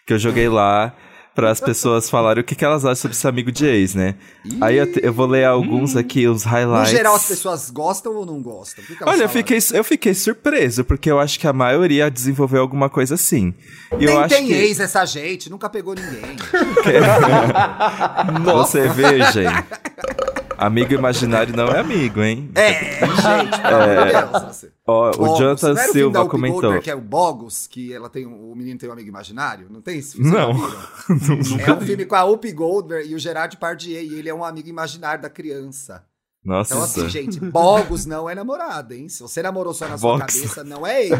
[0.06, 0.96] Que eu joguei lá
[1.38, 4.16] para as pessoas falarem o que, que elas acham sobre esse amigo de ex, né?
[4.60, 6.90] Aí eu, te- eu vou ler alguns aqui, os No highlights.
[6.90, 8.82] geral, as pessoas gostam ou não gostam?
[8.84, 12.60] Que que Olha, eu fiquei, eu fiquei surpreso, porque eu acho que a maioria desenvolveu
[12.60, 13.54] alguma coisa assim.
[14.00, 16.34] E eu Nem acho tem que ex essa gente, nunca pegou ninguém.
[18.44, 19.46] você virgem.
[20.58, 22.50] Amigo imaginário não é amigo, hein?
[22.54, 24.66] É, gente, pelo amor de Deus.
[24.84, 25.38] Ó, o.
[25.38, 26.60] Jonathan Não o filme Silva Whoopi comentou.
[26.60, 29.68] Goldberg, que é o Bogos, que ela tem o menino tem um amigo imaginário?
[29.70, 30.16] Não tem isso?
[30.16, 30.50] Vocês Não.
[31.64, 34.44] É um filme com a Whoopi Goldberg e o Gerard Depardieu, e ele é um
[34.44, 36.04] amigo imaginário da criança.
[36.44, 39.08] Nossa, Então, assim, gente, Bogos não é namorada, hein?
[39.08, 40.34] Se você namorou só na sua Box.
[40.34, 41.12] cabeça, não é ex.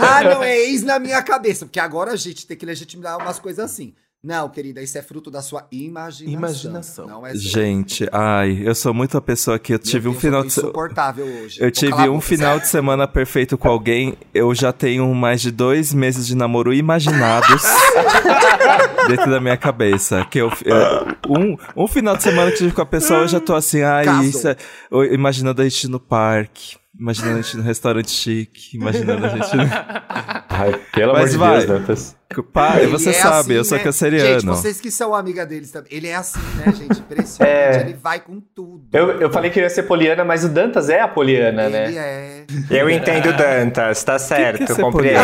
[0.00, 3.38] ah, não é ex na minha cabeça, porque agora a gente tem que legitimar umas
[3.38, 3.94] coisas assim.
[4.22, 6.32] Não, querida, isso é fruto da sua imaginação.
[6.32, 7.06] Imaginação.
[7.06, 7.38] Não é seu.
[7.40, 10.42] gente, ai, eu sou muito a pessoa que eu Meu tive um Deus, final eu
[10.44, 11.58] tô de insuportável hoje.
[11.60, 14.16] Eu Vou tive um final de semana perfeito com alguém.
[14.34, 17.62] Eu já tenho mais de dois meses de namoro imaginados
[19.06, 20.24] dentro da minha cabeça.
[20.28, 23.28] Que eu, eu- um, um final de semana que eu tive com a pessoa, eu
[23.28, 24.56] já tô assim, ai, isso é,
[24.90, 29.48] eu- imaginando a gente no parque, imaginando a gente no restaurante chique, imaginando a gente.
[30.48, 31.60] Ai, pelo Mas amor vai.
[31.60, 32.16] de Deus, Dantas.
[32.52, 33.84] Pai, Ele você é sabe, assim, eu sou né?
[33.84, 34.40] canceriano.
[34.40, 35.88] Gente, vocês que são amiga deles também.
[35.92, 36.98] Ele é assim, né, gente?
[36.98, 37.50] Impressionante.
[37.50, 37.80] É.
[37.80, 38.84] Ele vai com tudo.
[38.92, 41.86] Eu, eu falei que ia ser Poliana, mas o Dantas é a Poliana, né?
[41.86, 42.44] Ele é.
[42.70, 45.20] Eu entendo Dantas, tá certo, que é ser compreendo.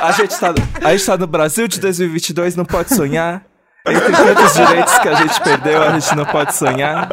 [0.00, 3.44] A gente, tá, a gente tá no Brasil de 2022, não pode sonhar.
[3.86, 7.08] Entre tantos direitos que a gente perdeu, a gente não pode sonhar.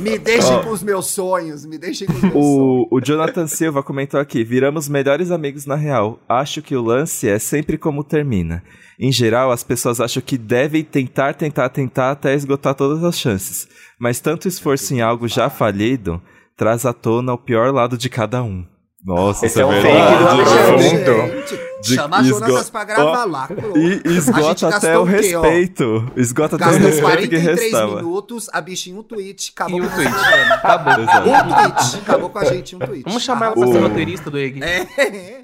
[0.00, 1.64] Me deixem com os meus sonhos.
[1.64, 2.46] Me deixem com os meus sonhos.
[2.46, 6.18] O, o Jonathan Silva comentou aqui: viramos melhores amigos na real.
[6.28, 8.62] Acho que o lance é sempre como termina.
[8.98, 13.68] Em geral, as pessoas acham que devem tentar, tentar, tentar até esgotar todas as chances.
[13.98, 16.22] Mas tanto esforço em algo já falido
[16.56, 18.64] traz à tona o pior lado de cada um.
[19.04, 19.96] Nossa, Esse isso é um verdade.
[20.08, 21.44] fake do Alexandre.
[21.84, 23.48] De- chama a Jonatas esgo- pra gravar Ó, lá.
[23.76, 26.10] E A gente esgota até o o quê, respeito.
[26.16, 27.96] Esgota até o respeito que 43 restava.
[27.96, 30.10] minutos, a bichinha um tweet, acabou E um com tweet.
[30.54, 30.92] Acabou.
[30.94, 31.06] Um
[31.54, 33.02] tweet, acabou com a gente um tweet.
[33.04, 34.62] Vamos chamar ela pra O- ser roteirista do EG.
[34.64, 34.86] É.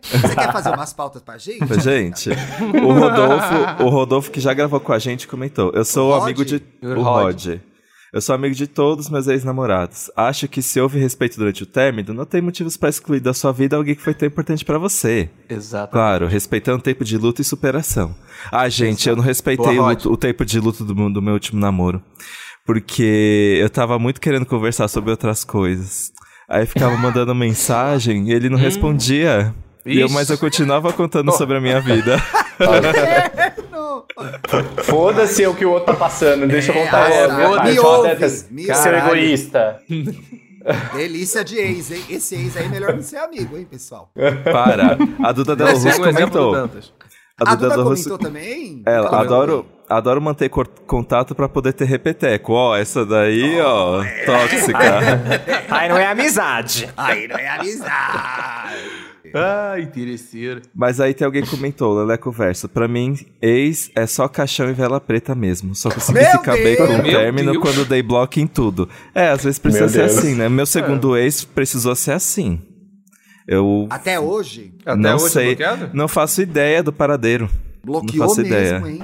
[0.02, 1.80] Você quer fazer umas pautas pra gente?
[1.82, 2.30] Gente,
[2.82, 6.42] o Rodolfo, o Rodolfo que já gravou com a gente comentou: Eu sou O amigo
[6.46, 6.62] de.
[6.82, 7.58] O O Rod.
[8.12, 10.10] Eu sou amigo de todos meus ex-namorados.
[10.16, 13.52] Acho que se houve respeito durante o término, não tem motivos pra excluir da sua
[13.52, 15.30] vida alguém que foi tão importante pra você.
[15.48, 15.92] Exato.
[15.92, 18.12] Claro, respeitando o tempo de luto e superação.
[18.50, 21.34] Ah, gente, eu não respeitei Boa, o, o tempo de luto do, meu- do meu
[21.34, 22.02] último namoro.
[22.66, 26.10] Porque eu tava muito querendo conversar sobre outras coisas.
[26.48, 29.54] Aí ficava mandando mensagem e ele não respondia.
[29.86, 32.16] E eu, mas eu continuava contando sobre a minha vida.
[34.84, 37.44] Foda-se o que o outro tá passando, deixa eu É, contar ah, a minha me.
[37.44, 38.08] Ó, ouve, me ouve.
[38.98, 39.80] egoísta.
[40.94, 42.04] Delícia de ex, hein?
[42.10, 44.10] Esse ex aí é melhor não ser amigo, hein, pessoal?
[44.44, 44.98] Para.
[45.22, 46.54] A Duda Del é Russo comentou.
[46.54, 46.60] A,
[47.38, 48.18] A Duda Del comentou Russo.
[48.18, 48.82] também?
[48.84, 52.52] Ela, adoro, adoro manter contato pra poder ter repeteco.
[52.52, 54.78] Ó, essa daí, ó, tóxica.
[55.70, 56.88] Ai, não é amizade.
[56.96, 58.89] Aí não é amizade.
[59.34, 60.62] Ah, interesseira.
[60.74, 62.68] Mas aí tem alguém que comentou, Leleco Verso.
[62.68, 65.74] Pra mim, ex é só caixão e vela preta mesmo.
[65.74, 66.88] Só consegui Meu ficar bem com o!
[67.02, 67.62] Meu término Deus!
[67.62, 68.88] quando dei bloco em tudo.
[69.14, 70.18] É, às vezes precisa Meu ser Deus.
[70.18, 70.48] assim, né?
[70.48, 72.60] Meu segundo ex precisou ser assim.
[73.48, 75.90] Eu Até hoje, Até não hoje sei, bloqueado?
[75.92, 77.48] não faço ideia do paradeiro.
[77.84, 78.82] bloqueou faço mesmo, ideia.
[78.86, 79.02] hein?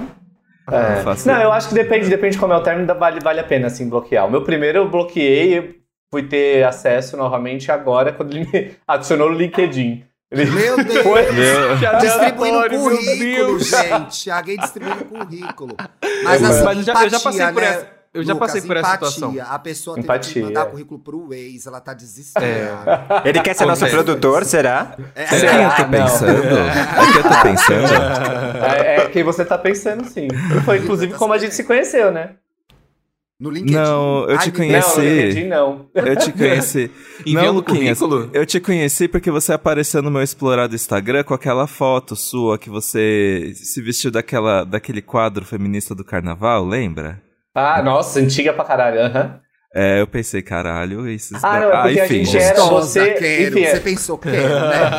[0.69, 0.95] É.
[0.97, 1.47] Não faço Não, ideia.
[1.47, 3.89] eu acho que depende, depende de como é o término, vale, vale a pena, assim,
[3.89, 4.25] bloquear.
[4.25, 5.75] O meu primeiro eu bloqueei e
[6.09, 10.03] fui ter acesso novamente agora, quando ele me adicionou no LinkedIn.
[10.29, 11.03] Ele Meu Deus!
[11.03, 11.25] foi...
[12.01, 14.29] Distribuindo currículo, gente.
[14.31, 15.75] Alguém distribuindo currículo.
[16.23, 18.47] Mas, Mas assim, eu já- eu já passei empatia, por né, essa- eu já Lucas,
[18.51, 19.09] passei por essa empatia.
[19.11, 19.35] situação.
[19.53, 20.33] A pessoa Empatia.
[20.33, 23.21] que mandar currículo pro ex, ela tá desesperada.
[23.23, 24.95] Ele quer ser nosso produtor, será?
[25.15, 25.71] É, É quem eu Será?
[25.71, 26.57] tô pensando?
[26.57, 27.93] É que eu tô pensando?
[28.65, 30.27] É, é quem você tá pensando, sim.
[30.65, 32.31] Foi inclusive como a gente se conheceu, né?
[33.39, 33.75] No LinkedIn.
[33.75, 34.97] Não, eu te conheci.
[34.99, 35.89] Não, no LinkedIn não.
[35.93, 36.91] Eu te conheci.
[37.27, 37.99] Não, Luquinhas,
[38.33, 42.69] eu te conheci porque você apareceu no meu explorado Instagram com aquela foto sua que
[42.69, 47.21] você se vestiu daquela, daquele quadro feminista do carnaval, lembra?
[47.53, 49.01] Ah, nossa, antiga pra caralho.
[49.01, 49.39] aham.
[49.75, 51.35] É, eu pensei, caralho, isso.
[51.43, 53.49] Ah, não, é porque a gente era- você- quero.
[53.59, 53.75] enfim, é.
[53.75, 54.89] Você pensou, quero, né?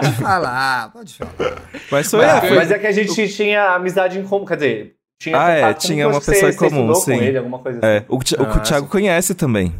[0.00, 1.62] Pode falar, pode falar.
[1.90, 4.54] Mas foi, Mas, é, foi- mas é que a gente tinha amizade em comum, quer
[4.54, 7.16] dizer, tinha Ah, é, tinha uma pessoa você comum, sim.
[7.16, 7.86] com ele, alguma coisa assim.
[7.86, 9.74] é, o, Thi- o Ah, Thiago conhece também.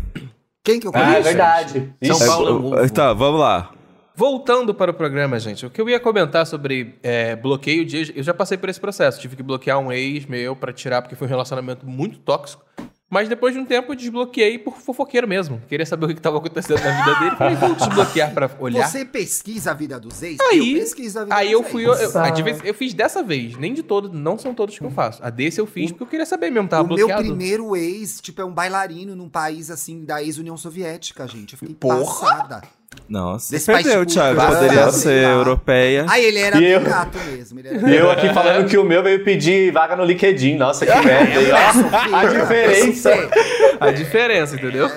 [0.62, 1.22] Quem que eu Ah, é conheço?
[1.24, 1.92] verdade.
[2.02, 2.26] São Ixi.
[2.26, 3.70] Paulo é É, tá, vamos lá.
[4.16, 8.12] Voltando para o programa, gente, o que eu ia comentar sobre é, bloqueio de ex,
[8.14, 9.20] eu já passei por esse processo.
[9.20, 12.64] Tive que bloquear um ex meu pra tirar, porque foi um relacionamento muito tóxico.
[13.10, 15.60] Mas depois de um tempo eu desbloqueei por fofoqueiro mesmo.
[15.68, 17.36] Queria saber o que estava acontecendo na vida dele.
[17.36, 18.88] Falei, vou desbloquear pra olhar.
[18.88, 20.40] Você pesquisa a vida dos ex?
[20.40, 21.84] Aí- eu pesquiso a vida Aí dos eu fui.
[21.86, 22.00] ex.
[22.14, 25.22] Eu, eu- eu fiz dessa vez, nem de todos, não são todos que eu faço.
[25.22, 27.22] A desse eu fiz porque eu queria saber mesmo, tava o meu bloqueado.
[27.22, 31.52] primeiro ex, tipo, é um bailarino num país, assim, da ex-União Soviética, gente.
[31.52, 31.96] Eu fiquei Porra!
[32.04, 32.62] passada.
[33.08, 34.38] Nossa, Desse perdeu, Thiago.
[34.40, 36.06] cultural, Poderia ser europeia.
[36.08, 37.58] Aí ele era E eu- gato mesmo.
[37.60, 40.56] Ele era E eu aqui falando que o meu veio pedir vaga no LinkedIn.
[40.56, 41.54] Nossa, que merda.
[42.12, 43.10] Ó, a diferença.
[43.80, 44.88] A diferença, entendeu?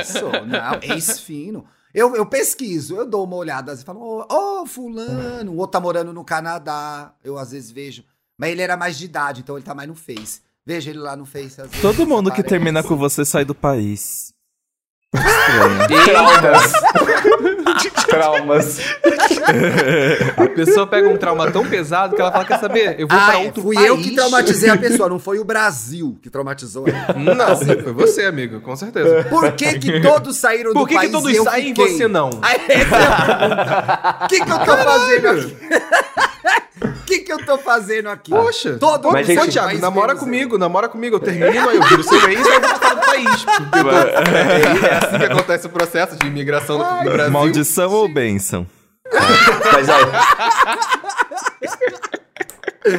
[0.00, 1.64] Isso, não, ex fino.
[1.94, 5.80] Eu, eu pesquiso, eu dou uma olhada assim, falo, ô, ô, fulano, o outro tá
[5.80, 8.02] morando no Canadá, eu às vezes vejo.
[8.38, 10.40] Mas ele era mais de idade, então ele tá mais no Face.
[10.64, 11.82] Vejo ele lá no Face às vezes.
[11.82, 14.31] Todo mundo que termina com você sai do país.
[16.04, 16.72] Traumas.
[18.08, 18.78] Traumas.
[20.36, 22.96] A pessoa pega um trauma tão pesado que ela fala: quer saber?
[22.98, 23.88] Eu vou Ah, pra outro fui país.
[23.88, 27.12] eu que traumatizei a pessoa, não foi o Brasil que traumatizou ela.
[27.34, 29.24] Não, foi você, amigo, com certeza.
[29.28, 31.74] Por que, que todos saíram Por do que, que país todos e eu saem e
[31.74, 32.30] você não?
[32.40, 34.24] Aí, essa é.
[34.24, 35.56] O que, que eu tô fazendo aqui?
[36.82, 38.30] O que, que eu tô fazendo aqui?
[38.30, 41.16] Poxa, Todo mas, mundo gente, do país namora comigo, namora comigo.
[41.16, 43.46] Eu termino, aí eu viro seu ex e eu vou para o país.
[44.32, 47.32] É, é assim que acontece o processo de imigração no, no Brasil.
[47.32, 48.66] Maldição ou bênção?
[49.72, 50.04] Mas aí.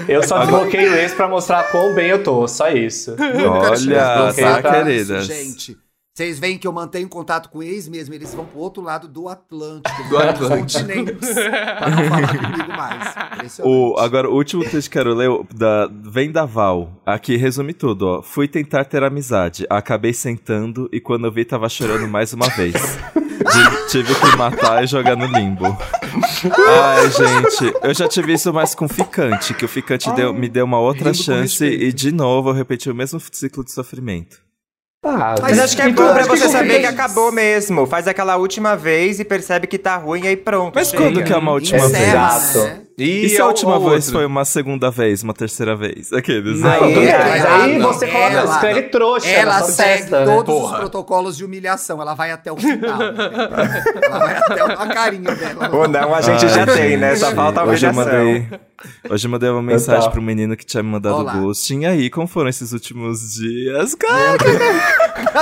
[0.08, 3.16] Eu só desbloqueio esse pra mostrar quão bem eu tô, só isso.
[3.20, 5.26] Olha, tá, nisso, queridas.
[5.26, 5.78] Gente,
[6.16, 9.28] vocês veem que eu mantenho contato com ex mesmo, eles vão pro outro lado do
[9.28, 10.60] Atlântico, Do Atlântico.
[10.84, 13.14] continentes, pra não falar comigo mais.
[13.62, 17.02] O, agora, o último texto que quero ler o- da, vem da Val.
[17.06, 18.22] Aqui resume tudo, ó.
[18.22, 19.66] Fui tentar ter amizade.
[19.70, 22.74] Acabei sentando e quando eu vi tava chorando mais uma vez.
[23.14, 25.66] Di- tive que matar e jogar no limbo.
[25.66, 30.64] Ai, gente, eu já tive isso mais com ficante, que o ficante deu- me deu
[30.64, 34.38] uma outra chance e de novo eu repeti o mesmo ciclo de sofrimento.
[35.04, 37.86] Ah, Mas acho que é Então, bom pra você saber que acabou mesmo.
[37.86, 40.76] Faz aquela última vez e percebe que tá ruim e aí pronto.
[40.76, 41.04] Mas chega.
[41.04, 42.56] quando que é uma última Encerra, vez?
[42.56, 42.84] Exato.
[42.98, 43.06] Né?
[43.06, 44.12] E, se é a o- última o vez outro?
[44.20, 46.12] foi uma segunda vez, uma terceira vez?
[46.14, 46.60] Aqueles.
[46.60, 50.26] Não, mas aí ela- você coloca, ela- escreve trouxa Ela segue testa, né?
[50.26, 50.74] todos Porra.
[50.74, 52.02] os protocolos de humilhação.
[52.02, 53.02] Ela vai até o final.
[53.02, 55.70] ela vai até a carinha dela.
[55.74, 57.16] Ou não, a gente já Ai, tem, né?
[57.16, 58.14] Só gente, falta a hoje eu humilhação.
[58.24, 58.48] mandei,
[59.10, 61.34] hoje eu mandei uma mensagem pro menino que tinha me mandado Olá.
[61.34, 61.82] ghosting.
[61.82, 63.96] E aí, como foram esses últimos dias?
[63.96, 64.38] Cara,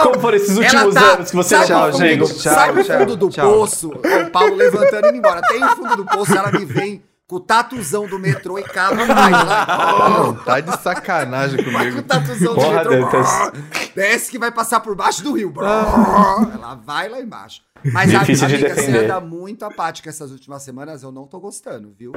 [0.03, 2.27] Como foram esses últimos tá- anos que você sabe não o fundo Diego?
[2.27, 3.89] do- Sabe o fundo do poço?
[3.89, 5.41] O Paulo levantando e indo embora.
[5.41, 9.05] Tem o fundo do poço, ela me vem com o tatuzão do metrô e cava
[9.05, 10.33] mais lá.
[10.43, 11.99] Tá de sacanagem Vai com comigo.
[11.99, 13.21] o tatuzão do metrô.
[13.95, 15.53] Desce que vai passar por baixo do rio.
[15.57, 17.61] Ela vai lá embaixo.
[17.85, 19.05] Mas a Difícil de amiga, você defender.
[19.05, 22.11] anda muito apática essas últimas semanas, eu não tô gostando, viu?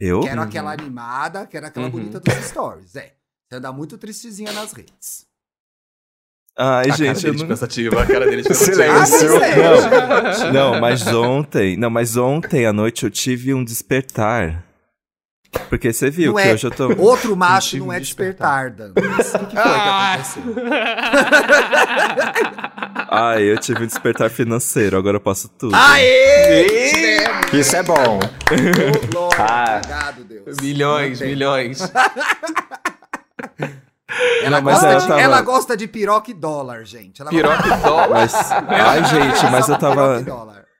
[0.00, 0.20] eu?
[0.20, 1.92] Quero aquela animada, quero aquela Uhum.
[1.92, 2.96] bonita dos stories.
[2.96, 3.12] É.
[3.48, 5.25] Você anda muito tristezinha nas redes.
[6.58, 7.48] Ai, A cara gente, eu dele de não...
[7.48, 9.36] pensativa, a cara dele de Silêncio.
[9.36, 10.52] Ah, mas é.
[10.52, 11.76] Não, mas ontem...
[11.76, 14.64] Não, mas ontem à noite eu tive um despertar.
[15.68, 16.54] Porque você viu Não que é.
[16.54, 16.94] hoje eu tô...
[16.96, 18.70] Outro macho não é despertar.
[18.70, 18.90] Dan.
[18.90, 20.18] O que, que foi Ah.
[20.18, 20.54] que aconteceu?
[23.10, 25.74] Ai, eu tive um despertar financeiro, agora eu posso tudo.
[25.74, 26.90] Aê!
[26.90, 27.52] Tivemos.
[27.52, 28.18] Isso é bom.
[29.12, 29.76] Glória, Ah.
[29.78, 30.56] Obrigado, Deus.
[30.60, 31.78] Milhões, milhões.
[34.42, 37.20] Ela, Mas gosta ela de, tava- ela gosta de piroca e dólar, gente.
[37.20, 38.08] Ela Piroca e dólar.
[38.10, 40.22] Mas, ai, gente, mas eu tava.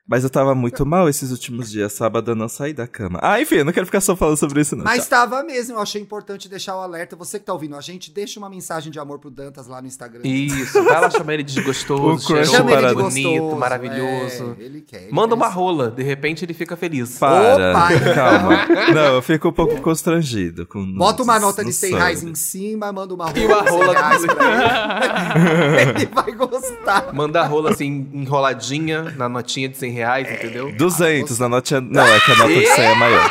[0.09, 1.93] Mas eu tava muito mal esses últimos dias.
[1.93, 3.19] Sábado eu não saí da cama.
[3.23, 4.85] Ah, enfim, eu não quero ficar só falando sobre isso, não.
[4.85, 5.09] Mas Tchau.
[5.29, 7.17] tava mesmo, eu achei importante deixar o alerta.
[7.17, 9.89] Você que tá ouvindo a gente, deixa uma mensagem de amor pro Dantas lá no
[9.89, 10.21] Instagram.
[10.25, 13.57] Isso, vai lá chamar ele de O gostoso, crush cheiroso, Chama ele de bonito, gostoso,
[13.57, 14.57] maravilhoso.
[14.61, 15.03] é, ele quer.
[15.05, 15.57] ele Manda quer uma isso.
[15.57, 17.19] rola, de repente ele fica feliz.
[17.19, 18.67] Para, Opa, calma.
[18.95, 22.35] Não, eu fico um pouco constrangido com Bota uma nota de no 100 reais em
[22.37, 25.91] cima, manda uma rola E uma de 100 rola reais do- pra ele.
[26.03, 27.13] ele vai gostar.
[27.13, 30.71] Manda a rola assim, enroladinha na notinha de 100 reais, entendeu?
[30.73, 31.81] 200 na notinha.
[31.81, 33.31] Não, é que a nota de 100 é maior.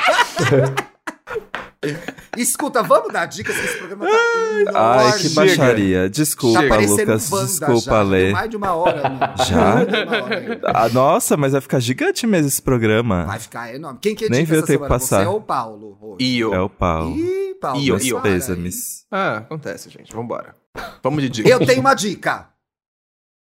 [2.36, 4.06] Escuta, vamos dar dicas que esse programa
[4.74, 6.02] tá Ai, que baixaria.
[6.04, 7.30] Tá Desculpa, parecendo Lucas.
[7.30, 8.02] Desculpa, já.
[8.02, 8.32] Lê.
[8.32, 9.08] Mais de uma hora.
[9.08, 9.26] amigo.
[9.46, 9.76] Já?
[9.76, 10.62] Uma hora.
[10.66, 13.26] Ah, nossa, mas vai ficar gigante mesmo esse programa.
[13.26, 14.00] Vai ficar enorme.
[14.02, 15.00] Quem que Nem edita viu o essa tempo semana?
[15.00, 15.20] passar.
[15.22, 15.98] Você ou o Paulo?
[16.02, 16.18] hoje?
[16.20, 16.54] E eu.
[16.54, 17.12] É o pau.
[17.12, 17.94] Ih, Paulo.
[17.94, 18.20] Mas Io.
[18.20, 19.06] para Pêsames.
[19.12, 20.14] Ah, acontece, gente.
[20.14, 20.56] Vambora.
[21.04, 21.48] Vamos de dica.
[21.48, 22.50] Eu tenho uma dica.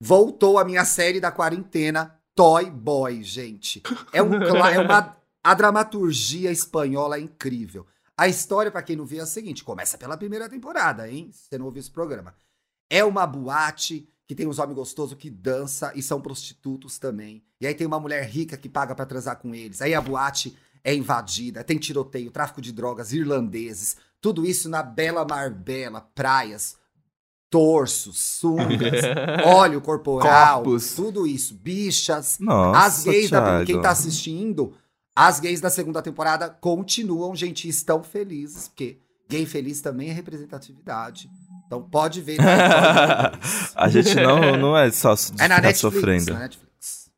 [0.01, 3.83] Voltou a minha série da quarentena, Toy Boy, gente.
[4.13, 5.17] É, um, é uma.
[5.43, 7.87] A dramaturgia espanhola é incrível.
[8.15, 11.31] A história, pra quem não viu, é a seguinte: começa pela primeira temporada, hein?
[11.33, 12.35] Se você não ouviu esse programa.
[12.91, 17.43] É uma boate que tem uns homens gostosos que dança e são prostitutos também.
[17.59, 19.81] E aí tem uma mulher rica que paga pra transar com eles.
[19.81, 23.97] Aí a boate é invadida, tem tiroteio, tráfico de drogas, irlandeses.
[24.21, 26.77] Tudo isso na bela Marbella, praias,
[27.51, 29.03] torsos, sungas,
[29.45, 30.95] óleo corporal, Corpos.
[30.95, 32.39] tudo isso, bichas.
[32.41, 34.75] Nossa, as gays, da, quem tá assistindo,
[35.15, 41.31] as gays da segunda temporada continuam, gente, estão felizes, porque gay feliz também é representatividade.
[41.67, 42.39] Então pode ver.
[42.41, 43.33] na
[43.75, 46.33] A gente não, não é só de é na Netflix, sofrendo.
[46.33, 47.11] na Netflix.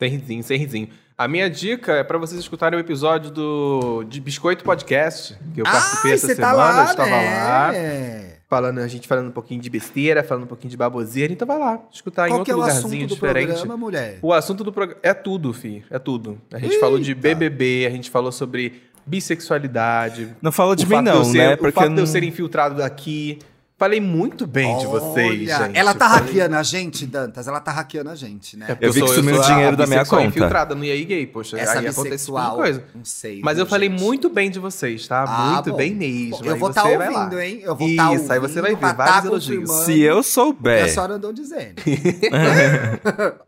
[0.00, 0.88] Sem risinho, sem risinho.
[1.16, 5.64] A minha dica é pra vocês escutarem o episódio do de Biscoito Podcast, que eu
[5.64, 8.28] participei Ai, essa você semana, tá lá, eu estava né?
[8.28, 8.31] lá.
[8.52, 11.58] Falando, a gente falando um pouquinho de besteira, falando um pouquinho de baboseira, então vai
[11.58, 13.46] lá, escutar em Qual é outro o lugarzinho assunto do diferente.
[13.46, 14.18] programa, mulher?
[14.20, 16.38] O assunto do programa é tudo, fi, é tudo.
[16.52, 20.96] A gente falou de BBB, a gente falou sobre bissexualidade, Não fala de o mim,
[20.96, 21.54] de não, ser, né?
[21.54, 23.38] o Porque fato de eu não- ser infiltrado daqui.
[23.78, 25.76] Falei muito bem de vocês, Olha, gente.
[25.76, 27.48] Ela tá Falei- hackeando a gente, Dantas.
[27.48, 28.66] Ela tá hackeando a gente, né?
[28.68, 30.24] É porque Eu vi que sou- sumiu sou o dinheiro da minha conta.
[30.24, 31.58] infiltrada no EA Gay, poxa.
[31.58, 32.84] Essa aí tipo bissexual, coisa.
[32.94, 33.40] não sei.
[33.42, 34.00] Mas eu falei gente?
[34.00, 35.24] muito bem de vocês, tá?
[35.26, 35.76] Ah, muito bom.
[35.78, 36.44] bem mesmo.
[36.44, 36.90] Eu Aí vou estar lá.
[37.22, 37.60] ouvindo, hein?
[37.64, 38.32] Eu vou estar Isso, ouvindo.
[38.32, 39.70] aí você vai ver pra vários tá elogios.
[39.84, 40.88] Se eu que a souber.
[40.88, 41.74] senhora andou dizendo.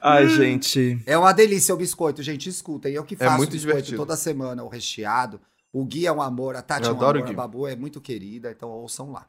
[0.00, 1.02] Ai, gente.
[1.06, 2.48] É uma delícia o biscoito, gente.
[2.48, 2.94] Escutem.
[2.94, 3.96] Eu que faço muito biscoito divertido.
[3.96, 5.40] toda semana, o recheado.
[5.72, 7.34] O Gui é um amor, a Tati Eu é um adoro o amor, a Gui.
[7.34, 9.26] Babu é muito querida, então ouçam lá.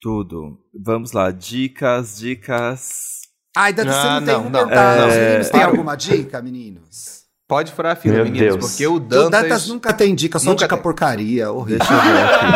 [0.00, 0.58] Tudo.
[0.74, 1.30] Vamos lá.
[1.30, 3.20] Dicas, dicas.
[3.56, 4.62] Ai, Dantas, você Ah, não tem não, um não.
[5.08, 5.70] Os meninos É, têm para.
[5.70, 7.20] alguma dica, meninos?
[7.46, 8.70] Pode furar a fila, Meu meninos, Deus.
[8.70, 9.42] porque o O Dantas...
[9.42, 10.82] Dantas nunca tem dica, só Nunca dica tem.
[10.82, 11.78] porcaria, horrível.
[11.78, 12.46] Deixa eu ver aqui.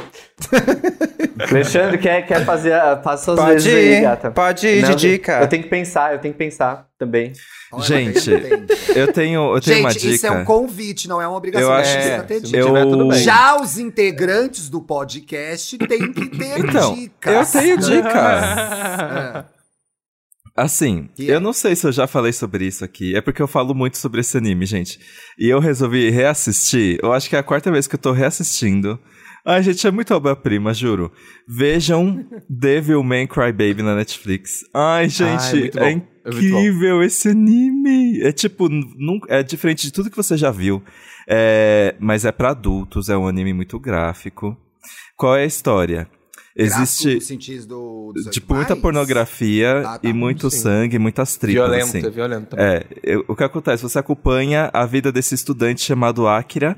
[1.50, 4.30] Alexandre, quer, quer fazer a- faça suas Pode vezes aí, ir, gata.
[4.30, 5.40] pode ir Não, de eu dica.
[5.40, 7.32] Eu tenho que pensar, eu tenho que pensar também.
[7.72, 8.30] Olha, Gente.
[8.94, 10.14] Eu tenho, eu tenho uma Gente, dica.
[10.14, 11.68] isso é um convite, não é uma obrigação.
[11.68, 12.58] Eu não acho- É, ter dica.
[12.72, 13.12] bem.
[13.22, 17.54] Já os integrantes do podcast têm que ter Então, dicas.
[17.54, 18.14] eu tenho dicas.
[18.14, 19.44] É.
[20.56, 21.34] Assim, Que é?
[21.36, 23.16] eu não sei se eu já falei sobre isso aqui.
[23.16, 24.98] É porque eu falo muito sobre esse anime, gente.
[25.38, 26.98] E eu resolvi reassistir.
[27.02, 28.98] Eu acho que é a quarta vez que eu tô reassistindo.
[29.46, 31.10] Ai, gente, é muito obra-prima, juro.
[31.48, 34.60] Vejam Devilman Crybaby na Netflix.
[34.74, 35.84] Ai, gente, muito bom.
[35.84, 36.36] é É bom.
[36.36, 38.20] incrível esse anime.
[38.22, 38.68] É tipo,
[39.28, 40.82] é diferente de tudo que você já viu.
[41.28, 44.56] É, mas é pra adultos, é um anime muito gráfico.
[45.16, 46.08] Qual é a história?
[46.56, 47.18] Existe,
[47.66, 50.08] do, dos tipo, muita pornografia Ah, tá.
[50.08, 50.58] e muito Sim.
[50.58, 52.06] sangue, muitas tripas, violento, assim.
[52.06, 52.66] é violento também.
[52.66, 53.82] É, o que acontece?
[53.82, 56.76] Você acompanha a vida desse estudante chamado Akira,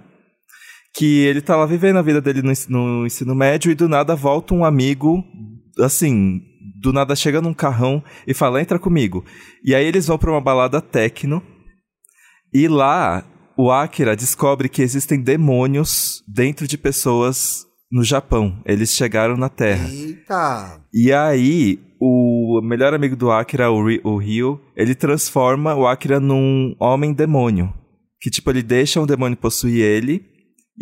[0.95, 4.15] que ele tá lá vivendo a vida dele no, no ensino médio e do nada
[4.15, 5.25] volta um amigo,
[5.81, 6.41] assim,
[6.81, 9.25] do nada chega num carrão e fala, entra comigo.
[9.65, 11.43] E aí eles vão pra uma balada techno
[12.53, 13.25] e lá
[13.57, 18.61] o Akira descobre que existem demônios dentro de pessoas no Japão.
[18.67, 19.89] Eles chegaram na Terra.
[19.89, 20.81] Eita!
[20.93, 26.19] E aí, o melhor amigo do Akira, o, Ri- o Ryo, ele transforma o Akira
[26.19, 27.73] num homem-demônio.
[28.21, 30.25] Que, tipo, ele deixa um demônio possuir ele,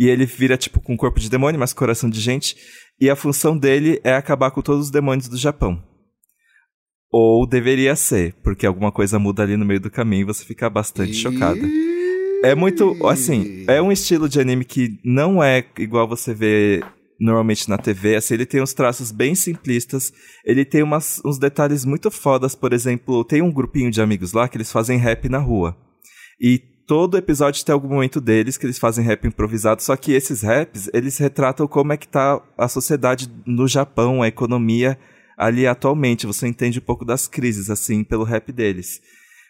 [0.01, 2.57] e ele vira, tipo, com corpo de demônio, mas coração de gente,
[2.98, 5.78] e a função dele é acabar com todos os demônios do Japão.
[7.12, 10.70] Ou deveria ser, porque alguma coisa muda ali no meio do caminho e você fica
[10.70, 11.61] bastante chocada.
[12.42, 16.82] É muito, assim, é um estilo de anime que não é igual você vê
[17.20, 20.11] normalmente na TV, assim, ele tem uns traços bem simplistas,
[20.46, 24.48] ele tem umas, uns detalhes muito fodas, por exemplo, tem um grupinho de amigos lá
[24.48, 25.76] que eles fazem rap na rua.
[26.40, 30.43] E todo episódio tem algum momento deles que eles fazem rap improvisado, só que esses
[30.43, 34.99] raps, eles retratam como é que tá a sociedade no Japão, a economia
[35.38, 36.26] ali atualmente.
[36.26, 39.01] Você entende um pouco das crises, assim, pelo rap deles.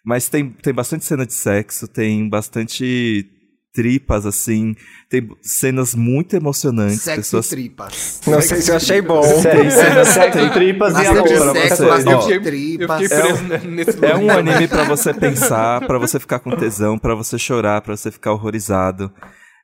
[0.05, 3.26] Mas tem, tem bastante cena de sexo, tem bastante
[3.72, 4.74] tripas, assim.
[5.08, 7.02] Tem cenas muito emocionantes.
[7.02, 7.46] Sexo pessoas...
[7.46, 8.20] e tripas.
[8.26, 9.22] Não sei se eu achei bom.
[9.22, 9.70] Sério,
[10.06, 13.00] sexo, tripas e amor pra sexo, Eu tripas.
[13.02, 17.14] fiquei preso nesse É um anime pra você pensar, pra você ficar com tesão, pra
[17.14, 19.12] você chorar, pra você ficar horrorizado.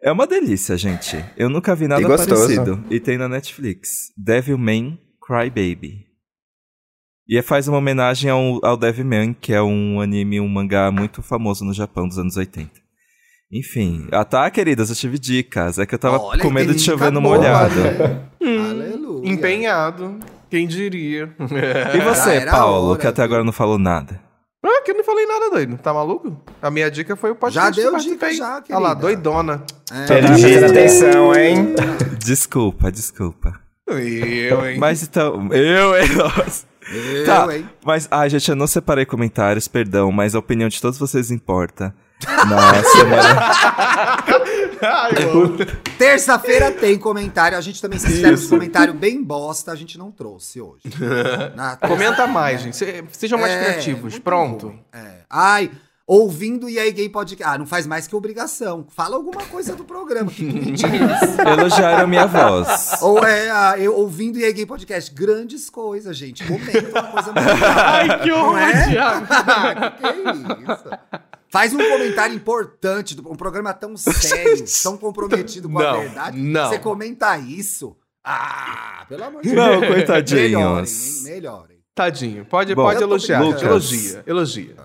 [0.02, 1.24] É uma delícia, gente.
[1.36, 2.42] Eu nunca vi nada E gostoso.
[2.42, 2.84] parecido.
[2.90, 4.12] E tem na Netflix.
[4.16, 6.04] Devilman Crybaby.
[7.28, 11.22] E é- faz uma homenagem ao, ao Devilman, que é um anime, um mangá muito
[11.22, 12.70] famoso no Japão dos anos 80.
[13.53, 14.09] Enfim.
[14.12, 15.78] Ah tá, queridas, eu tive dicas.
[15.78, 17.74] É que eu tava Olha, com medo de chover no boa, molhado.
[17.74, 18.26] né?
[18.70, 19.28] Aleluia.
[19.30, 20.18] Empenhado.
[20.51, 21.34] Quem diria?
[21.94, 24.20] E você, era Paulo, hora, que até agora não falou nada?
[24.64, 25.76] Ah, que eu não falei nada, doido.
[25.78, 26.36] Tá maluco?
[26.61, 29.01] A minha dica foi o podcast Já deu dica, já, Olha lá, querida.
[29.01, 29.62] doidona.
[29.92, 30.07] É.
[30.07, 31.74] Presta atenção, hein?
[32.18, 33.61] Desculpa, desculpa.
[33.88, 34.78] Eu, hein?
[34.78, 36.64] Mas então, eu, hein, nossa.
[36.92, 37.68] Eu, Tá, hein?
[37.84, 41.94] mas, ai, gente, eu não separei comentários, perdão, mas a opinião de todos vocês importa.
[42.25, 43.41] Na semana.
[44.83, 45.57] Ai, eu amo.
[45.99, 47.59] Terça-feira tem comentário.
[47.59, 50.83] A gente também, se tiver um comentário bem bosta, a gente não trouxe hoje.
[51.55, 52.77] Na Comenta mais, gente.
[52.77, 54.19] Se- Sejam mais É, criativos.
[54.19, 54.75] Pronto.
[54.93, 55.21] É.
[55.29, 55.71] Ai,
[56.07, 57.55] ouvindo e aí gay podcast.
[57.55, 58.87] Ah, não faz mais que obrigação.
[58.97, 60.31] Fala alguma coisa do programa.
[60.31, 61.41] Que bonitinho isso.
[61.47, 62.93] Elogiaram a minha voz.
[63.03, 65.12] Ou é, ah, eu ouvindo e aí gay podcast.
[65.14, 66.43] Grandes coisas, gente.
[66.51, 67.73] Momento, uma coisa legal.
[67.77, 68.89] Ai, que horror, é?
[68.91, 69.27] Thiago.
[69.27, 70.99] que que é isso?
[71.49, 76.36] Faz um comentário importante, do- um programa tão sério, tão comprometido com a Não, verdade.
[76.38, 76.68] não.
[76.68, 77.97] Você comenta isso?
[78.24, 79.92] Ah, pelo amor de Não, Deus.
[79.94, 80.42] coitadinhos.
[80.42, 81.22] Melhorem, hein?
[81.22, 81.76] Melhorem.
[81.94, 82.44] Tadinho.
[82.44, 83.38] Pode, Bom, pode elogiar.
[83.40, 83.64] brincando.
[83.64, 84.24] Elogia.
[84.26, 84.76] Elogia.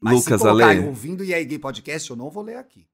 [0.00, 0.86] Mas Lucas, se colocarem Ale.
[0.88, 2.86] ouvindo e aí gay podcast, eu não vou ler aqui.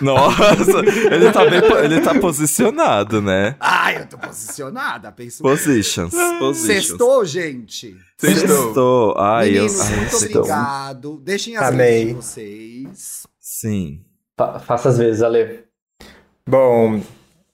[0.00, 3.54] Nossa, ele tá bem, ele tá posicionado, né?
[3.60, 5.42] Ah, eu tô posicionada, penso.
[5.42, 6.86] Positions, positions.
[6.86, 7.96] Sextou, gente.
[8.16, 8.48] Sextou.
[8.64, 9.14] Sextou.
[9.18, 10.40] Ai, eu, Meninos, ai, muito sextou.
[10.42, 11.20] obrigado.
[11.24, 12.04] Deixem as Amei.
[12.04, 13.26] redes de vocês.
[13.40, 14.00] Sim.
[14.36, 15.60] Fa- Faça as vezes, Ale.
[16.48, 17.00] Bom,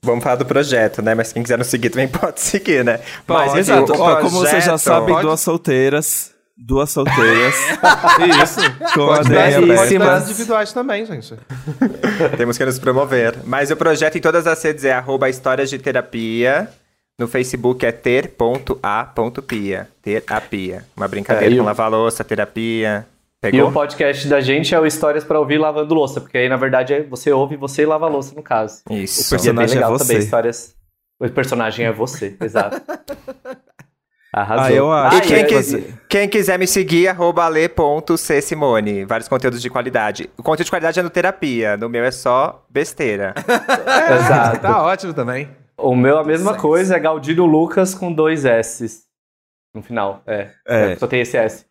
[0.03, 1.14] vamos falar do projeto, né?
[1.14, 3.01] Mas quem quiser nos seguir também pode seguir, né?
[3.27, 3.93] Mas, enfim, Exato.
[3.93, 6.34] o Ó, como vocês já projeto- sabem, Pode- duas solteiras.
[6.57, 7.55] Duas solteiras.
[8.43, 8.61] Isso.
[8.95, 10.25] com a Pode dar dar abertas.
[10.31, 11.35] individuais também, gente.
[12.37, 13.37] Temos que nos promover.
[13.45, 16.69] Mas o projeto em todas as redes é arroba histórias de terapia.
[17.19, 19.89] No Facebook é ter.a.pia.
[20.03, 20.85] Terapia.
[20.97, 23.07] Uma brincadeira É, e com lavar louça, terapia.
[23.45, 23.69] E Pegou?
[23.69, 26.95] o podcast da gente é o Histórias pra Ouvir Lavando Louça, porque aí, na verdade,
[26.95, 28.81] é você ouve e você lava a louça, no caso.
[28.91, 29.27] Isso.
[29.27, 30.25] O personagem e é bem legal é também, você.
[30.25, 30.75] histórias...
[31.21, 32.81] O personagem é você, exato.
[34.37, 34.64] Arrasou.
[34.64, 35.76] Ah, eu acho E que quem, é quis-
[36.09, 39.05] quem quiser me seguir, arroba ale.csimone.
[39.05, 40.28] Vários conteúdos de qualidade.
[40.37, 41.76] O conteúdo de qualidade é no terapia.
[41.76, 43.32] No meu é só besteira.
[44.18, 44.59] Exato.
[44.61, 45.49] Tá ótimo também.
[45.76, 49.03] O meu, a mesma coisa, é Galdino Lucas com dois S
[49.74, 50.22] no final.
[50.26, 50.97] É, É.
[50.97, 51.64] só tem esse S.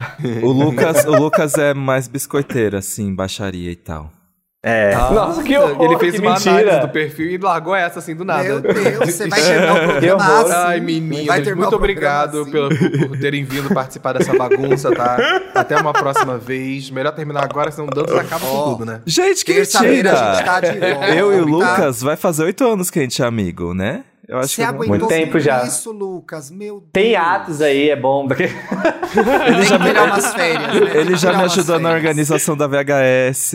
[0.42, 4.10] O Lucas, o Lucas é mais biscoiteiro, assim, baixaria e tal.
[4.62, 4.94] É.
[4.94, 6.52] Nossa, que horror, Ele fez que uma mentira.
[6.52, 8.42] análise do perfil e largou essa assim do nada.
[8.42, 11.28] Meu Deus, você vai terminar o programa assim.
[11.30, 12.50] Ai, terminar muito obrigado assim.
[12.50, 15.16] pela- por, terem vindo participar dessa bagunça, tá?
[15.54, 16.90] Até uma próxima vez.
[16.90, 19.00] Melhor terminar agora, senão o Dantas acaba com Ó, tudo, né?
[19.06, 20.12] Gente, que mentira!
[20.12, 20.60] tá.
[21.16, 21.70] Eu e o tá?
[21.70, 24.04] Lucas vai fazer oito anos que a gente é amigo, né?
[24.28, 25.64] Eu acho Você que aguentou Muito tempo já.
[25.64, 26.50] isso, Lucas?
[26.50, 26.90] Meu Deus.
[26.92, 28.26] Tem atos aí, é bom.
[28.28, 28.42] Daqui...
[29.48, 30.96] Ele já tirar umas férias, né?
[31.00, 33.54] Ele já me ajudou na organização da VHS.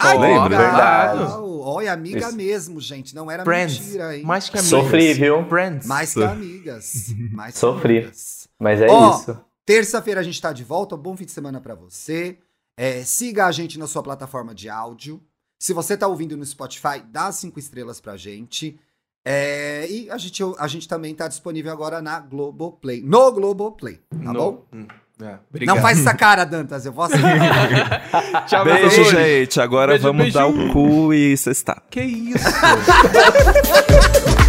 [0.00, 0.56] Ai, Lembra?
[0.58, 1.32] Verdade.
[1.42, 2.36] Olha, amiga Isso.
[2.36, 3.14] mesmo, gente.
[3.14, 3.78] Não era Friends.
[3.80, 4.22] mentira, hein?
[4.24, 4.70] Mais que amigas.
[4.70, 5.44] Sofri, viu?
[5.48, 5.86] Friends.
[5.86, 7.06] Mais que amigas.
[7.32, 7.98] Mais que Sofri.
[7.98, 8.48] amigas.
[8.58, 9.40] Mas é Ó, isso.
[9.66, 10.96] Terça-feira a gente tá de volta.
[10.96, 12.38] Bom fim de semana pra você.
[12.76, 15.20] É, siga a gente na sua plataforma de áudio.
[15.60, 18.78] Se você tá ouvindo no Spotify, dá cinco estrelas pra gente.
[19.26, 23.02] É, e a gente, a gente também tá disponível agora na Globoplay.
[23.02, 24.66] No Globoplay, tá No- bom?
[24.72, 24.86] Hum,
[25.22, 25.66] é.
[25.66, 26.86] Não faz essa cara, Dantas.
[26.86, 28.44] Eu vou aceitar.
[28.46, 29.60] Tchau, Beijo, gente.
[29.60, 30.38] Agora Beijo, vamos beijo.
[30.38, 31.82] dar o cu e cestar.
[31.90, 32.48] Que isso?